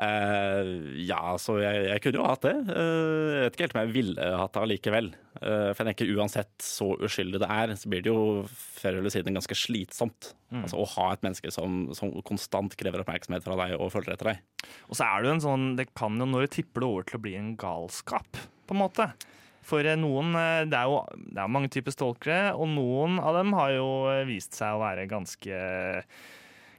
Uh, 0.00 0.94
ja, 0.96 1.34
så 1.36 1.58
jeg, 1.60 1.80
jeg 1.90 2.00
kunne 2.00 2.20
jo 2.22 2.24
hatt 2.24 2.44
det. 2.46 2.54
Uh, 2.70 3.32
jeg 3.34 3.42
vet 3.42 3.56
ikke 3.56 3.64
helt 3.66 3.74
om 3.74 3.80
jeg 3.82 3.92
ville 3.92 4.28
hatt 4.40 4.54
det 4.54 4.62
allikevel. 4.62 5.10
Uh, 5.40 5.70
for 5.74 5.82
jeg 5.82 5.90
tenker 5.90 6.12
uansett 6.16 6.52
så 6.64 6.94
uskyldig 7.04 7.42
det 7.42 7.50
er, 7.52 7.74
så 7.76 7.90
blir 7.92 8.04
det 8.06 8.08
jo 8.08 8.22
før 8.48 9.00
eller 9.00 9.12
siden 9.12 9.36
ganske 9.36 9.58
slitsomt. 9.58 10.30
Mm. 10.48 10.62
Altså 10.62 10.80
Å 10.80 10.88
ha 10.94 11.10
et 11.12 11.26
menneske 11.26 11.52
som, 11.52 11.82
som 11.96 12.14
konstant 12.26 12.76
krever 12.80 13.04
oppmerksomhet 13.04 13.44
fra 13.44 13.58
deg 13.60 13.76
og 13.76 13.92
følger 13.92 14.16
etter 14.16 14.32
deg. 14.32 14.70
Og 14.88 14.96
så 14.96 15.04
er 15.04 15.20
det 15.20 15.30
jo 15.30 15.36
en 15.36 15.44
sånn 15.44 15.68
Det 15.78 15.90
kan 15.92 16.16
jo 16.20 16.30
når 16.30 16.46
det 16.46 16.54
tipper 16.56 16.84
det 16.84 16.90
over 16.94 17.10
til 17.10 17.20
å 17.20 17.24
bli 17.26 17.36
en 17.36 17.52
galskap, 17.60 18.40
på 18.40 18.76
en 18.76 18.82
måte. 18.86 19.10
For 19.70 19.86
eh, 19.86 19.98
noen 20.00 20.34
eh, 20.34 20.66
Det 20.70 20.76
er 20.78 20.90
jo 20.90 21.00
det 21.14 21.40
er 21.44 21.54
mange 21.54 21.70
typer 21.72 21.94
stalkere, 21.94 22.52
og 22.56 22.68
noen 22.74 23.20
av 23.22 23.38
dem 23.38 23.54
har 23.58 23.72
jo 23.76 23.88
eh, 24.10 24.26
vist 24.28 24.58
seg 24.58 24.76
å 24.76 24.82
være 24.82 25.08
ganske 25.10 25.64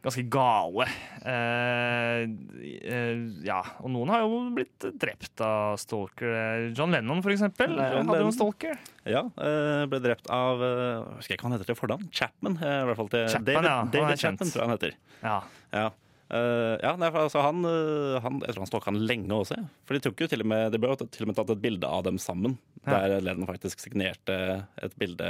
ganske 0.01 0.23
gale. 0.33 0.87
Eh, 1.29 2.23
eh, 2.89 3.19
ja, 3.45 3.59
og 3.83 3.91
noen 3.93 4.09
har 4.09 4.23
jo 4.25 4.39
blitt 4.55 4.87
drept 4.97 5.43
av 5.45 5.75
stalker. 5.77 6.71
John 6.73 6.95
Lennon, 6.95 7.21
for 7.21 7.33
eksempel, 7.35 7.75
John 7.77 8.09
hadde 8.09 8.23
jo 8.23 8.31
en 8.31 8.33
stalker. 8.33 8.81
Ja, 9.05 9.27
eh, 9.37 9.83
ble 9.91 10.01
drept 10.01 10.29
av 10.33 10.57
Husker 10.57 11.35
Jeg 11.35 11.37
ikke 11.37 11.45
hva 11.45 11.51
han 11.51 11.57
heter 11.59 11.69
til 11.69 11.77
fornavn. 11.77 12.09
Chapman. 12.17 12.57
i 12.57 12.73
hvert 12.89 13.01
fall 13.03 13.13
til 13.13 13.27
Chapman, 13.29 13.51
David, 13.51 13.69
ja, 13.69 13.77
David. 13.93 14.23
Chapman, 14.25 14.49
tror 14.55 14.63
jeg 14.63 14.71
han 14.71 14.77
heter. 14.79 14.97
Ja. 15.21 15.37
Ja. 15.69 15.89
Eh, 16.31 16.75
ja, 16.79 16.93
nei, 16.95 17.09
for 17.11 17.25
altså 17.25 17.41
han, 17.43 17.65
eh, 17.67 18.17
han, 18.23 18.37
jeg 18.45 18.53
tror 18.53 18.63
han 18.63 18.69
stalka 18.69 18.91
han 18.91 19.01
lenge 19.03 19.35
også. 19.35 19.57
ja. 19.59 19.65
For 19.87 19.97
de 19.97 20.03
tok 20.05 20.23
jo 20.23 20.29
til 20.31 20.45
og 20.45 20.47
med 20.47 20.71
Det 20.71 20.79
ble 20.79 20.93
jo 20.93 20.99
til 21.03 21.25
og 21.25 21.31
med 21.31 21.37
tatt 21.39 21.51
et 21.51 21.63
bilde 21.63 21.89
av 21.89 22.05
dem 22.07 22.19
sammen. 22.21 22.55
Ja. 22.85 23.01
Der 23.01 23.25
Lennon 23.25 23.49
faktisk 23.49 23.83
signerte 23.83 24.37
et 24.79 24.95
bilde 25.01 25.27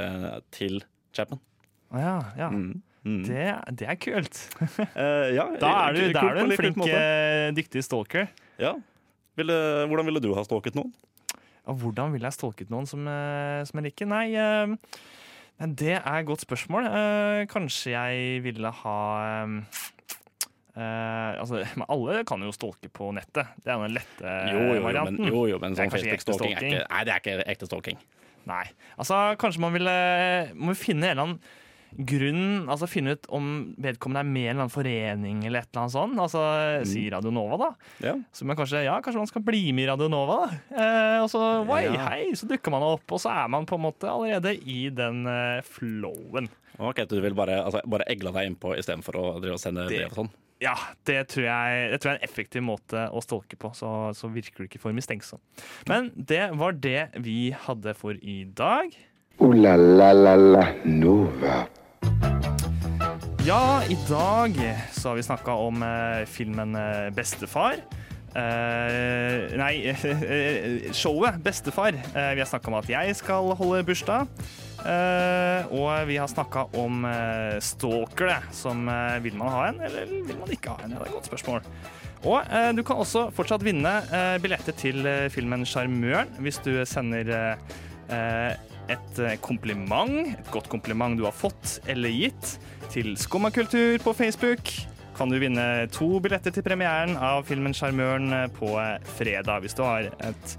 til 0.54 0.82
Chapman. 1.16 1.42
Å 1.92 2.02
ja, 2.02 2.16
ja. 2.38 2.50
Mm. 2.54 2.82
Mm. 3.02 3.22
Det, 3.26 3.46
det 3.80 3.88
er 3.90 3.98
kult. 3.98 4.38
uh, 4.62 5.28
ja, 5.38 5.48
Da 5.58 5.72
er 5.88 5.96
du, 5.96 6.04
da 6.14 6.22
er 6.28 6.38
du 6.38 6.44
en 6.44 6.54
flink, 6.60 6.84
dyktig 7.58 7.82
stalker. 7.82 8.30
Ja. 8.62 8.76
Ville, 9.40 9.56
hvordan 9.90 10.06
ville 10.06 10.22
du 10.22 10.30
ha 10.36 10.44
stalket 10.46 10.78
noen? 10.78 10.92
Ja, 11.32 11.74
hvordan 11.74 12.14
ville 12.14 12.30
jeg 12.30 12.36
stalket 12.36 12.70
noen 12.70 12.86
som, 12.86 13.02
som 13.66 13.80
jeg 13.80 13.90
liker? 13.90 14.06
Nei, 14.06 14.28
uh, 14.38 14.76
det 15.62 15.96
er 15.98 16.20
et 16.20 16.26
godt 16.26 16.42
spørsmål. 16.42 16.86
Uh, 16.90 17.42
kanskje 17.50 17.92
jeg 17.94 18.42
ville 18.46 18.70
ha 18.82 18.98
eh, 19.26 19.82
eh, 20.76 21.40
altså, 21.42 21.62
men 21.78 21.86
alle 21.88 22.22
kan 22.28 22.42
jo 22.44 22.52
stalke 22.54 22.90
på 22.92 23.10
nettet. 23.16 23.54
Det 23.62 23.72
er 23.72 23.82
den 23.84 23.96
lette 23.98 24.36
Jo, 24.52 24.58
jo, 24.58 24.60
jo, 24.60 24.74
men, 24.74 24.84
varianten. 24.88 25.30
jo, 25.32 25.46
jo, 25.52 25.62
men 25.62 25.78
sånn 25.78 25.92
Facebook-stalking 25.94 26.56
er 26.56 26.68
ikke 26.70 26.84
Nei, 26.88 27.02
det 27.08 27.16
er 27.16 27.24
ikke 27.24 27.50
ekte 27.56 27.70
stalking. 27.70 27.98
Nei. 28.50 28.64
Altså, 28.98 29.18
kanskje 29.38 29.62
man 29.62 29.74
ville 29.76 29.96
må 30.58 30.74
finne 30.74 31.12
en 31.12 31.12
eller 31.12 31.28
annen 31.28 31.42
grunn 31.92 32.68
Altså 32.72 32.86
finne 32.88 33.12
ut 33.16 33.26
om 33.36 33.48
vedkommende 33.82 34.22
er 34.24 34.28
med 34.32 34.40
i 34.40 34.46
en 34.46 34.54
eller 34.54 34.64
annen 34.64 34.72
forening 34.72 35.42
eller 35.44 35.60
et 35.62 35.68
eller 35.70 35.82
annet 35.82 35.94
sånt. 35.94 36.20
Altså 36.24 36.44
si 36.88 37.02
Radio 37.12 37.32
Nova, 37.34 37.58
da. 37.60 37.68
Ja. 38.06 38.14
Så 38.32 38.46
man 38.48 38.56
kanskje, 38.58 38.84
ja, 38.86 38.96
kanskje 39.04 39.20
man 39.20 39.28
skal 39.30 39.44
bli 39.44 39.60
med 39.76 39.84
i 39.84 39.90
Radio 39.90 40.08
Nova, 40.12 40.38
da. 40.46 40.60
Uh, 40.72 41.18
og 41.24 41.28
så 41.32 41.42
oi, 41.68 41.82
Ja. 41.84 42.08
hei, 42.08 42.30
så 42.38 42.48
dukker 42.48 42.72
man 42.72 42.86
opp, 42.86 43.04
og 43.12 43.20
så 43.22 43.32
er 43.44 43.52
man 43.52 43.68
på 43.68 43.76
en 43.78 43.84
måte 43.84 44.08
allerede 44.08 44.54
i 44.56 44.86
den 44.94 45.26
uh, 45.28 45.60
flowen. 45.68 46.48
Ok, 46.80 47.04
Du 47.10 47.18
vil 47.20 47.36
bare, 47.36 47.60
altså, 47.62 47.82
bare 47.86 48.08
egle 48.10 48.32
deg 48.32 48.48
innpå 48.48 48.72
istedenfor 48.80 49.20
å 49.20 49.26
drive 49.42 49.58
og 49.58 49.62
sende 49.62 49.84
brev 49.90 50.08
og 50.08 50.22
sånn? 50.22 50.32
Ja, 50.62 50.76
det 51.08 51.18
tror 51.32 51.46
jeg, 51.48 51.86
det 51.90 51.98
tror 52.00 52.12
jeg 52.12 52.18
er 52.18 52.20
en 52.20 52.28
effektiv 52.28 52.62
måte 52.62 53.06
å 53.10 53.22
stolke 53.24 53.58
på, 53.58 53.72
så, 53.74 54.12
så 54.14 54.30
virker 54.30 54.62
du 54.62 54.68
ikke 54.68 54.82
for 54.82 54.94
mistenksom. 54.94 55.40
Men 55.90 56.12
det 56.14 56.52
var 56.60 56.76
det 56.78 57.08
vi 57.24 57.50
hadde 57.64 57.96
for 57.98 58.14
i 58.22 58.44
dag. 58.46 58.94
Ooh 59.42 59.56
la 59.56 59.74
la 59.74 60.12
la 60.14 60.36
la 60.38 60.66
Nova. 60.86 61.64
Ja, 63.42 63.82
i 63.90 63.96
dag 64.06 64.54
så 64.94 65.10
har 65.10 65.18
vi 65.18 65.26
snakka 65.26 65.56
om 65.58 65.82
eh, 65.82 66.22
filmen 66.30 66.76
eh, 66.78 67.08
Bestefar. 67.16 67.80
Eh, 68.38 69.56
nei, 69.58 69.72
eh, 69.90 70.92
showet 70.94 71.42
Bestefar. 71.42 71.90
Eh, 71.90 72.34
vi 72.36 72.44
har 72.44 72.46
snakka 72.46 72.70
om 72.70 72.78
at 72.78 72.92
jeg 72.92 73.16
skal 73.18 73.50
holde 73.58 73.82
bursdag. 73.88 74.30
Eh, 74.82 75.72
og 75.72 76.06
vi 76.08 76.16
har 76.18 76.30
snakka 76.30 76.66
om 76.80 77.04
uh, 77.06 77.58
stalkere. 77.62 78.40
Som 78.54 78.88
eh, 78.90 79.18
Vil 79.24 79.36
man 79.38 79.52
ha 79.52 79.66
en, 79.70 79.82
eller 79.84 80.08
vil 80.10 80.38
man 80.38 80.50
ikke 80.54 80.74
ha 80.74 80.86
en? 80.86 80.96
Ja, 80.96 81.02
det 81.02 81.06
er 81.06 81.12
et 81.12 81.18
godt 81.18 81.30
spørsmål. 81.30 81.66
Og 82.22 82.38
eh, 82.46 82.70
du 82.76 82.82
kan 82.86 83.00
også 83.02 83.28
fortsatt 83.34 83.64
vinne 83.66 83.96
eh, 84.14 84.36
billetter 84.42 84.76
til 84.78 85.02
eh, 85.08 85.28
filmen 85.32 85.64
Sjarmøren 85.66 86.30
hvis 86.42 86.60
du 86.62 86.70
sender 86.86 87.32
eh, 87.34 87.80
eh, 88.14 88.52
et 88.92 89.18
eh, 89.22 89.34
kompliment, 89.42 90.30
et 90.30 90.52
godt 90.54 90.68
kompliment 90.70 91.18
du 91.18 91.24
har 91.26 91.34
fått 91.34 91.80
eller 91.90 92.14
gitt, 92.14 92.56
til 92.92 93.14
Skummakultur 93.18 93.98
på 94.04 94.12
Facebook. 94.14 94.70
Kan 95.16 95.32
du 95.32 95.38
vinne 95.40 95.88
to 95.92 96.20
billetter 96.22 96.54
til 96.54 96.64
premieren 96.66 97.16
av 97.18 97.42
filmen 97.48 97.74
Sjarmøren 97.74 98.30
eh, 98.36 98.48
på 98.54 98.70
eh, 98.78 98.96
fredag, 99.18 99.64
hvis 99.64 99.76
du 99.78 99.82
har 99.86 100.10
et 100.22 100.56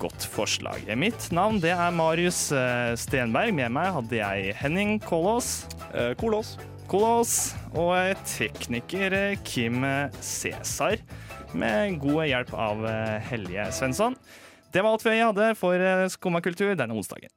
godt 0.00 0.26
forslag. 0.30 0.86
Mitt 0.98 1.28
navn 1.34 1.60
det 1.62 1.72
er 1.74 1.94
Marius 1.94 2.46
eh, 2.54 2.92
Stenberg. 2.98 3.54
Med 3.56 3.72
meg 3.74 3.90
hadde 3.96 4.20
jeg 4.20 4.54
Henning 4.60 4.96
Kolås. 5.02 5.66
Eh, 5.92 6.12
Kolås. 6.20 6.54
Kolås. 6.90 7.52
Og 7.74 8.24
tekniker 8.28 9.14
eh, 9.18 9.36
Kim 9.46 9.84
Cæsar. 10.20 10.98
Med 11.54 12.00
god 12.02 12.24
hjelp 12.26 12.56
av 12.58 12.82
Helje 13.28 13.68
Svensson. 13.76 14.18
Det 14.74 14.82
var 14.82 14.96
alt 14.96 15.04
vi 15.06 15.20
hadde 15.20 15.52
for 15.54 15.78
eh, 15.78 16.08
Skumma 16.10 16.40
kultur 16.42 16.74
denne 16.74 16.96
onsdagen. 16.98 17.30